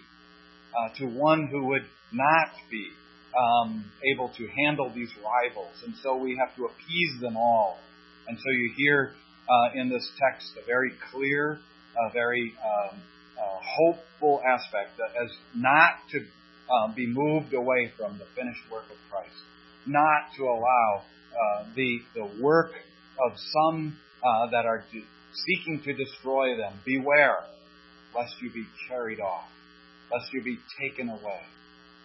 uh, 0.75 0.97
to 0.97 1.05
one 1.05 1.47
who 1.47 1.67
would 1.67 1.85
not 2.11 2.51
be 2.69 2.89
um, 3.33 3.85
able 4.13 4.29
to 4.37 4.47
handle 4.65 4.91
these 4.93 5.09
rivals. 5.23 5.73
And 5.85 5.95
so 6.03 6.17
we 6.17 6.37
have 6.37 6.55
to 6.57 6.65
appease 6.65 7.21
them 7.21 7.37
all. 7.37 7.79
And 8.27 8.37
so 8.37 8.51
you 8.51 8.73
hear 8.75 9.13
uh, 9.49 9.79
in 9.79 9.89
this 9.89 10.09
text 10.19 10.51
a 10.61 10.65
very 10.65 10.91
clear, 11.11 11.59
a 12.07 12.13
very 12.13 12.53
um, 12.63 13.01
uh, 13.37 13.59
hopeful 13.61 14.41
aspect 14.45 14.99
as 15.21 15.29
not 15.55 15.91
to 16.11 16.19
um, 16.71 16.93
be 16.95 17.07
moved 17.07 17.53
away 17.53 17.91
from 17.97 18.17
the 18.17 18.25
finished 18.35 18.61
work 18.71 18.85
of 18.89 18.97
Christ, 19.11 19.35
not 19.85 20.31
to 20.37 20.43
allow 20.43 21.03
uh, 21.33 21.65
the 21.75 21.99
the 22.15 22.41
work 22.41 22.71
of 23.25 23.37
some 23.37 23.97
uh, 24.23 24.49
that 24.51 24.65
are 24.65 24.83
de- 24.91 25.05
seeking 25.45 25.81
to 25.83 25.93
destroy 25.93 26.55
them. 26.57 26.73
Beware, 26.85 27.43
lest 28.15 28.35
you 28.41 28.51
be 28.51 28.65
carried 28.87 29.19
off, 29.19 29.47
lest 30.11 30.31
you 30.33 30.43
be 30.43 30.57
taken 30.79 31.09
away, 31.09 31.41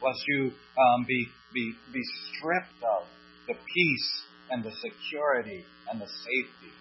lest 0.03 0.21
you 0.27 0.53
um, 0.79 1.05
be 1.07 1.29
be 1.55 1.73
be 1.93 2.03
stripped 2.33 2.83
of 2.83 3.07
the 3.47 3.55
peace 3.55 4.23
and 4.51 4.65
the 4.65 4.73
security 4.83 5.65
and 5.91 6.01
the 6.01 6.07
safety. 6.07 6.73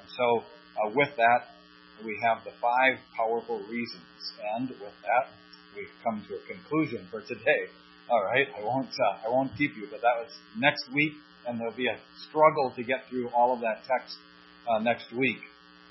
And 0.00 0.08
so, 0.16 0.44
uh, 0.76 0.90
with 0.94 1.10
that, 1.16 1.57
we 2.04 2.18
have 2.22 2.44
the 2.44 2.52
five 2.60 2.98
powerful 3.16 3.58
reasons. 3.70 4.04
And 4.56 4.68
with 4.70 4.96
that, 5.02 5.30
we've 5.76 5.92
come 6.04 6.24
to 6.28 6.36
a 6.36 6.42
conclusion 6.46 7.06
for 7.10 7.20
today. 7.22 7.70
All 8.10 8.24
right, 8.24 8.46
I 8.56 8.64
won't 8.64 8.88
uh, 8.88 9.26
I 9.26 9.28
won't 9.28 9.52
keep 9.58 9.76
you, 9.76 9.86
but 9.90 10.00
that 10.00 10.16
was 10.16 10.32
next 10.56 10.88
week, 10.94 11.12
and 11.46 11.60
there'll 11.60 11.76
be 11.76 11.88
a 11.88 11.98
struggle 12.28 12.72
to 12.76 12.82
get 12.82 13.04
through 13.10 13.28
all 13.30 13.52
of 13.52 13.60
that 13.60 13.84
text 13.86 14.16
uh, 14.68 14.78
next 14.78 15.12
week. 15.12 15.38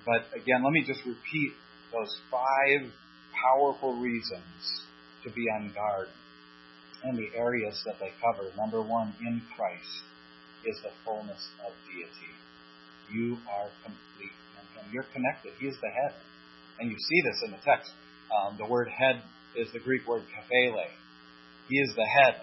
But 0.05 0.26
again, 0.34 0.64
let 0.64 0.72
me 0.72 0.84
just 0.86 1.01
repeat 1.05 1.53
those 1.93 2.18
five 2.32 2.89
powerful 3.38 3.95
reasons 3.99 4.82
to 5.24 5.30
be 5.32 5.45
on 5.55 5.72
guard 5.74 6.08
and 7.03 7.18
the 7.18 7.30
areas 7.36 7.80
that 7.86 7.99
they 7.99 8.12
cover. 8.22 8.49
Number 8.58 8.82
one, 8.82 9.14
in 9.22 9.41
Christ 9.55 10.03
is 10.66 10.78
the 10.82 10.89
fullness 11.05 11.49
of 11.66 11.72
deity. 11.86 12.34
You 13.14 13.38
are 13.47 13.70
complete 13.84 14.34
and 14.84 14.93
you're 14.93 15.07
connected. 15.13 15.53
He 15.59 15.67
is 15.67 15.75
the 15.82 15.89
head. 15.89 16.13
And 16.80 16.91
you 16.91 16.97
see 16.97 17.21
this 17.21 17.41
in 17.45 17.51
the 17.51 17.61
text. 17.65 17.91
Um, 18.30 18.57
the 18.57 18.65
word 18.65 18.88
head 18.89 19.21
is 19.55 19.67
the 19.73 19.80
Greek 19.80 20.07
word 20.07 20.23
kephale. 20.23 20.86
He 21.69 21.78
is 21.78 21.93
the 21.95 22.05
head. 22.05 22.41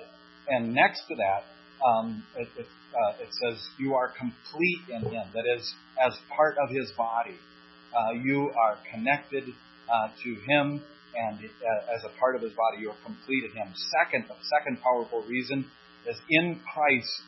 And 0.49 0.75
next 0.75 1.03
to 1.09 1.15
that, 1.17 1.45
um, 1.85 2.25
it, 2.37 2.49
it, 2.59 2.67
uh, 2.67 3.23
it, 3.23 3.29
says, 3.43 3.63
You 3.79 3.95
are 3.95 4.13
complete 4.19 4.83
in 4.89 5.03
Him. 5.03 5.27
That 5.35 5.45
is, 5.57 5.73
as 6.01 6.15
part 6.37 6.57
of 6.59 6.75
His 6.75 6.91
body. 6.97 7.37
Uh, 7.95 8.13
you 8.13 8.51
are 8.51 8.77
connected 8.93 9.45
uh, 9.45 10.09
to 10.25 10.35
Him, 10.49 10.83
and 11.15 11.39
uh, 11.39 11.95
as 11.95 12.03
a 12.05 12.19
part 12.19 12.35
of 12.35 12.43
His 12.43 12.53
body, 12.53 12.83
you 12.83 12.91
are 12.91 13.03
complete 13.05 13.45
in 13.45 13.53
Him. 13.53 13.73
Second, 14.03 14.25
the 14.29 14.35
second 14.59 14.83
powerful 14.83 15.23
reason 15.29 15.65
is 16.09 16.17
in 16.29 16.61
Christ 16.73 17.23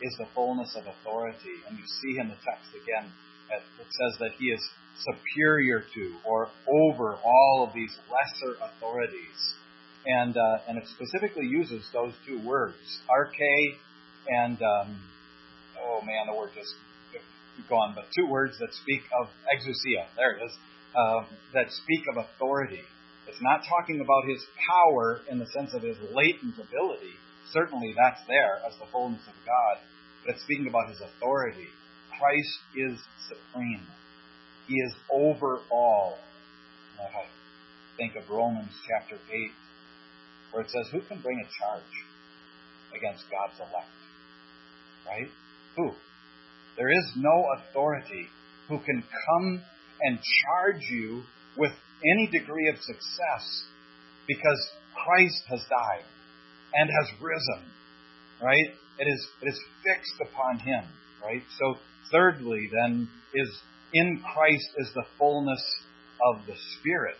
is 0.00 0.14
the 0.18 0.26
fullness 0.34 0.76
of 0.76 0.84
authority. 0.86 1.60
And 1.68 1.78
you 1.78 1.84
see 2.02 2.18
in 2.20 2.28
the 2.28 2.38
text 2.44 2.70
again 2.72 3.12
it 3.50 3.86
says 3.90 4.18
that 4.20 4.30
he 4.38 4.46
is 4.46 4.62
superior 4.98 5.84
to 5.94 6.14
or 6.24 6.48
over 6.66 7.16
all 7.24 7.66
of 7.66 7.74
these 7.74 7.94
lesser 8.10 8.56
authorities. 8.62 9.54
And, 10.06 10.36
uh, 10.36 10.58
and 10.68 10.78
it 10.78 10.84
specifically 10.86 11.46
uses 11.46 11.84
those 11.92 12.12
two 12.26 12.40
words, 12.46 12.78
arche 13.10 13.76
and, 14.28 14.58
um, 14.62 15.00
oh 15.82 16.00
man, 16.02 16.26
the 16.30 16.36
word 16.36 16.50
just 16.54 16.74
gone, 17.68 17.92
but 17.94 18.04
two 18.14 18.26
words 18.28 18.58
that 18.60 18.72
speak 18.74 19.02
of 19.20 19.28
exousia. 19.50 20.06
There 20.16 20.36
it 20.36 20.44
is. 20.44 20.52
Uh, 20.94 21.24
that 21.52 21.66
speak 21.72 22.04
of 22.12 22.24
authority. 22.24 22.82
It's 23.28 23.42
not 23.42 23.62
talking 23.68 24.00
about 24.00 24.24
his 24.28 24.44
power 24.56 25.20
in 25.28 25.38
the 25.38 25.46
sense 25.46 25.74
of 25.74 25.82
his 25.82 25.96
latent 26.14 26.54
ability. 26.54 27.12
Certainly 27.52 27.94
that's 27.98 28.20
there 28.28 28.60
as 28.66 28.72
the 28.78 28.86
fullness 28.92 29.20
of 29.26 29.34
God. 29.44 29.82
But 30.24 30.34
it's 30.34 30.44
speaking 30.44 30.68
about 30.68 30.88
his 30.88 31.00
authority. 31.00 31.68
Christ 32.18 32.58
is 32.76 32.98
supreme. 33.28 33.86
He 34.66 34.74
is 34.74 34.94
over 35.12 35.60
all. 35.70 36.18
I 37.00 37.26
think 37.96 38.16
of 38.16 38.28
Romans 38.30 38.72
chapter 38.88 39.16
8, 39.16 39.50
where 40.52 40.62
it 40.62 40.70
says, 40.70 40.86
Who 40.92 41.00
can 41.02 41.20
bring 41.22 41.38
a 41.40 41.48
charge 41.60 41.94
against 42.96 43.24
God's 43.30 43.58
elect? 43.60 43.96
Right? 45.06 45.28
Who? 45.76 45.92
There 46.76 46.90
is 46.90 47.12
no 47.16 47.46
authority 47.56 48.28
who 48.68 48.78
can 48.78 49.02
come 49.02 49.62
and 50.02 50.18
charge 50.18 50.82
you 50.90 51.22
with 51.56 51.72
any 52.04 52.28
degree 52.38 52.68
of 52.68 52.76
success 52.76 53.64
because 54.26 54.70
Christ 54.94 55.42
has 55.48 55.60
died 55.68 56.04
and 56.74 56.90
has 56.90 57.08
risen. 57.20 57.70
Right? 58.42 58.74
It 58.98 59.08
is, 59.08 59.26
it 59.42 59.48
is 59.48 59.60
fixed 59.84 60.30
upon 60.30 60.58
him. 60.58 60.84
Right? 61.26 61.42
So 61.58 61.76
Thirdly, 62.12 62.70
then, 62.72 63.08
is 63.34 63.50
in 63.92 64.22
Christ 64.32 64.68
is 64.78 64.90
the 64.94 65.04
fullness 65.18 65.62
of 66.24 66.46
the 66.46 66.54
Spirit. 66.78 67.16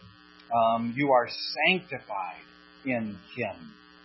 Um, 0.54 0.94
you 0.96 1.10
are 1.10 1.28
sanctified 1.66 2.46
in 2.84 3.18
Him. 3.36 3.56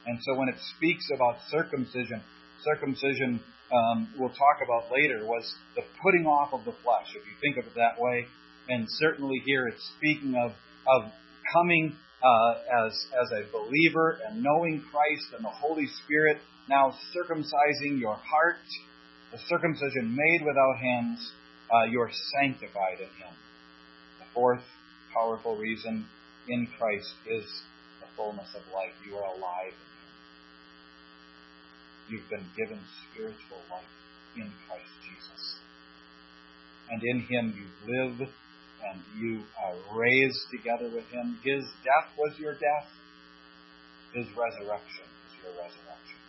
And 0.08 0.18
so 0.22 0.40
when 0.40 0.50
it 0.50 0.56
speaks 0.76 1.06
about 1.14 1.38
circumcision, 1.50 2.22
circumcision 2.64 3.40
um, 3.72 4.10
we'll 4.18 4.30
talk 4.30 4.60
about 4.64 4.92
later 4.92 5.26
was 5.26 5.54
the 5.76 5.84
putting 6.04 6.26
off 6.26 6.52
of 6.52 6.66
the 6.66 6.74
flesh, 6.84 7.08
if 7.16 7.24
you 7.26 7.34
think 7.40 7.58
of 7.58 7.72
it 7.72 7.76
that 7.76 8.02
way. 8.02 8.26
And 8.68 8.86
certainly 9.00 9.42
here 9.46 9.68
it's 9.68 9.92
speaking 9.98 10.36
of, 10.36 10.52
of 10.52 11.12
coming 11.54 11.96
uh, 12.24 12.86
as, 12.86 12.92
as 13.22 13.32
a 13.32 13.52
believer 13.52 14.20
and 14.28 14.44
knowing 14.44 14.84
Christ 14.92 15.34
and 15.36 15.46
the 15.46 15.50
Holy 15.50 15.88
Spirit, 16.04 16.38
now 16.68 16.94
circumcising 17.16 18.00
your 18.00 18.16
heart 18.16 18.58
the 19.32 19.40
circumcision 19.48 20.16
made 20.16 20.46
without 20.46 20.78
hands, 20.78 21.32
uh, 21.72 21.86
you're 21.90 22.12
sanctified 22.40 23.00
in 23.00 23.08
Him. 23.08 23.34
The 24.20 24.26
fourth 24.34 24.64
powerful 25.14 25.56
reason 25.56 26.06
in 26.48 26.68
Christ 26.78 27.14
is 27.26 27.46
the 28.02 28.08
fullness 28.18 28.50
of 28.56 28.62
life. 28.74 28.94
You 29.08 29.16
are 29.18 29.24
alive 29.24 29.74
in 29.74 29.90
Him. 29.96 30.12
You've 32.10 32.30
been 32.30 32.46
given 32.58 32.80
spiritual 33.12 33.62
life 33.72 33.84
in 34.36 34.52
Christ 34.68 34.92
Jesus. 35.08 35.56
And 36.90 37.02
in 37.04 37.22
Him 37.22 37.56
you 37.56 37.68
live 37.88 38.28
and 38.84 39.00
you 39.18 39.44
are 39.64 39.76
raised 39.96 40.40
together 40.52 40.90
with 40.94 41.06
Him. 41.08 41.40
His 41.44 41.64
death 41.84 42.12
was 42.18 42.38
your 42.38 42.54
death, 42.54 42.90
His 44.14 44.28
resurrection 44.36 45.08
is 45.08 45.44
your 45.44 45.52
resurrection. 45.54 46.20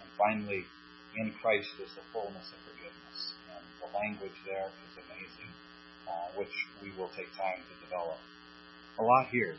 And 0.00 0.08
finally, 0.16 0.64
in 1.16 1.32
Christ 1.40 1.68
is 1.82 1.92
the 1.94 2.04
fullness 2.12 2.48
of 2.48 2.58
forgiveness. 2.64 3.18
And 3.52 3.64
the 3.84 3.88
language 3.92 4.36
there 4.46 4.68
is 4.68 4.92
amazing, 4.96 5.52
uh, 6.08 6.28
which 6.36 6.54
we 6.80 6.92
will 6.96 7.10
take 7.16 7.28
time 7.36 7.60
to 7.60 7.74
develop. 7.84 8.18
A 8.98 9.02
lot 9.02 9.28
here, 9.30 9.56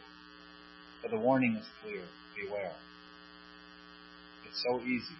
but 1.01 1.11
the 1.11 1.19
warning 1.19 1.55
is 1.55 1.65
clear 1.81 2.03
beware. 2.35 2.73
It's 4.45 4.61
so 4.69 4.81
easy. 4.81 5.19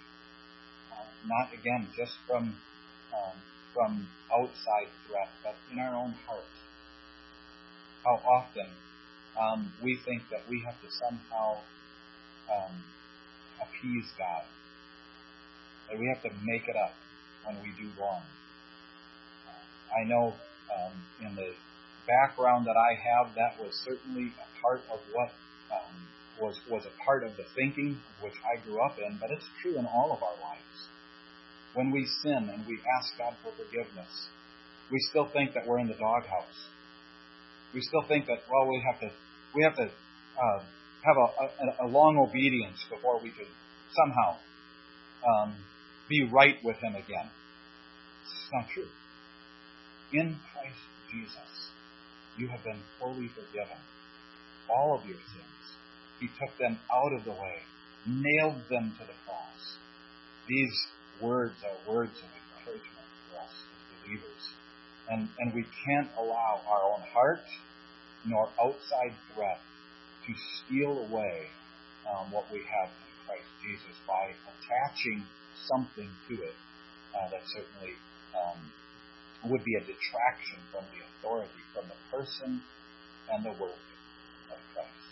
Uh, 0.94 1.06
not, 1.26 1.54
again, 1.54 1.88
just 1.98 2.14
from, 2.28 2.56
um, 3.14 3.36
from 3.74 4.08
outside 4.34 4.90
threat, 5.08 5.30
but 5.44 5.56
in 5.72 5.80
our 5.80 5.96
own 5.96 6.14
heart. 6.26 6.46
How 8.06 8.20
often 8.26 8.68
um, 9.40 9.74
we 9.84 9.98
think 10.06 10.24
that 10.30 10.42
we 10.50 10.62
have 10.66 10.76
to 10.82 10.90
somehow 11.08 11.58
um, 12.52 12.84
appease 13.62 14.12
God 14.18 14.44
that 15.94 16.00
we 16.00 16.08
have 16.08 16.24
to 16.24 16.32
make 16.44 16.68
it 16.68 16.76
up 16.76 16.94
when 17.46 17.56
we 17.62 17.70
do 17.78 17.88
wrong. 18.02 18.22
Uh, 19.46 20.02
I 20.02 20.04
know 20.10 20.34
um, 20.74 20.94
in 21.22 21.36
the 21.36 21.54
background 22.08 22.66
that 22.66 22.76
I 22.76 22.98
have, 22.98 23.36
that 23.36 23.62
was 23.62 23.72
certainly 23.86 24.34
a 24.34 24.48
part 24.62 24.82
of 24.92 25.00
what 25.14 25.30
um, 25.70 25.94
was 26.42 26.58
was 26.70 26.84
a 26.86 27.06
part 27.06 27.24
of 27.24 27.38
the 27.38 27.46
thinking 27.56 28.00
which 28.22 28.34
I 28.42 28.58
grew 28.66 28.82
up 28.82 28.98
in, 28.98 29.18
but 29.22 29.30
it's 29.30 29.46
true 29.62 29.78
in 29.78 29.86
all 29.86 30.12
of 30.12 30.24
our 30.24 30.34
lives. 30.42 30.90
When 31.76 31.92
we 31.92 32.06
sin 32.24 32.50
and 32.50 32.66
we 32.66 32.80
ask 32.98 33.18
God 33.18 33.36
for 33.44 33.52
forgiveness, 33.54 34.10
we 34.92 34.98
still 35.10 35.30
think 35.30 35.54
that 35.54 35.68
we're 35.68 35.80
in 35.80 35.88
the 35.88 35.98
doghouse. 35.98 36.70
We 37.74 37.82
still 37.82 38.04
think 38.08 38.26
that 38.28 38.42
well, 38.50 38.68
we 38.68 38.82
have 38.82 39.00
to 39.02 39.12
we 39.54 39.64
have 39.64 39.76
to 39.76 39.86
uh, 39.86 40.60
have 41.06 41.18
a, 41.18 41.84
a, 41.86 41.86
a 41.86 41.88
long 41.88 42.18
obedience 42.18 42.84
before 42.90 43.20
we 43.22 43.30
could 43.30 43.50
somehow 43.94 44.38
um, 45.24 45.56
be 46.10 46.24
right 46.32 46.56
with 46.64 46.78
Him 46.78 46.96
again. 46.96 47.30
It's 48.24 48.52
not 48.52 48.66
true. 48.74 48.88
In 50.12 50.36
Christ 50.54 50.84
Jesus, 51.12 51.70
You 52.38 52.48
have 52.48 52.64
been 52.64 52.80
fully 53.00 53.30
forgiven. 53.30 53.78
All 54.70 54.96
of 54.96 55.06
your 55.06 55.18
sins. 55.18 55.64
He 56.20 56.28
took 56.40 56.58
them 56.58 56.80
out 56.92 57.14
of 57.14 57.26
the 57.26 57.32
way, 57.32 57.62
nailed 58.08 58.62
them 58.70 58.94
to 59.00 59.06
the 59.06 59.14
cross. 59.26 59.78
These 60.48 60.74
words 61.22 61.56
are 61.64 61.94
words 61.94 62.12
of 62.18 62.30
encouragement 62.34 63.08
for 63.30 63.42
us 63.42 63.54
as 63.54 64.04
believers. 64.04 64.44
And, 65.10 65.30
and 65.40 65.54
we 65.54 65.66
can't 65.86 66.10
allow 66.18 66.62
our 66.68 66.84
own 66.94 67.02
heart 67.14 67.44
nor 68.26 68.50
outside 68.60 69.14
threat 69.36 69.60
to 70.26 70.34
steal 70.58 71.06
away 71.12 71.48
um, 72.10 72.32
what 72.32 72.46
we 72.52 72.60
have 72.60 72.90
in 72.90 73.12
Christ 73.28 73.50
Jesus 73.62 73.96
by 74.08 74.32
attaching 74.48 75.24
something 75.68 76.10
to 76.30 76.34
it 76.42 76.56
uh, 77.16 77.30
that 77.30 77.42
certainly 77.48 77.94
um, 78.34 78.60
would 79.52 79.64
be 79.64 79.76
a 79.76 79.82
detraction 79.82 80.60
from 80.72 80.84
the 80.92 81.04
authority, 81.04 81.62
from 81.74 81.86
the 81.88 82.00
person 82.12 82.62
and 83.32 83.44
the 83.46 83.52
work 83.62 83.80
of 84.52 84.60
Christ. 84.74 85.08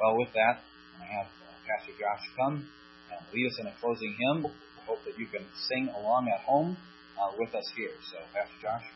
Well, 0.00 0.16
with 0.16 0.32
that, 0.34 0.62
I 1.00 1.06
have 1.18 1.26
uh, 1.26 1.54
Pastor 1.66 1.92
Josh 1.98 2.24
come 2.36 2.66
and 3.10 3.20
lead 3.32 3.46
us 3.48 3.58
in 3.60 3.66
a 3.66 3.74
closing 3.80 4.14
hymn. 4.18 4.46
I 4.46 4.84
hope 4.86 5.04
that 5.04 5.18
you 5.18 5.26
can 5.26 5.44
sing 5.68 5.88
along 5.96 6.28
at 6.28 6.40
home 6.40 6.76
uh, 7.18 7.32
with 7.38 7.54
us 7.54 7.64
here. 7.76 7.94
So, 8.10 8.18
Pastor 8.32 8.58
Josh. 8.62 8.86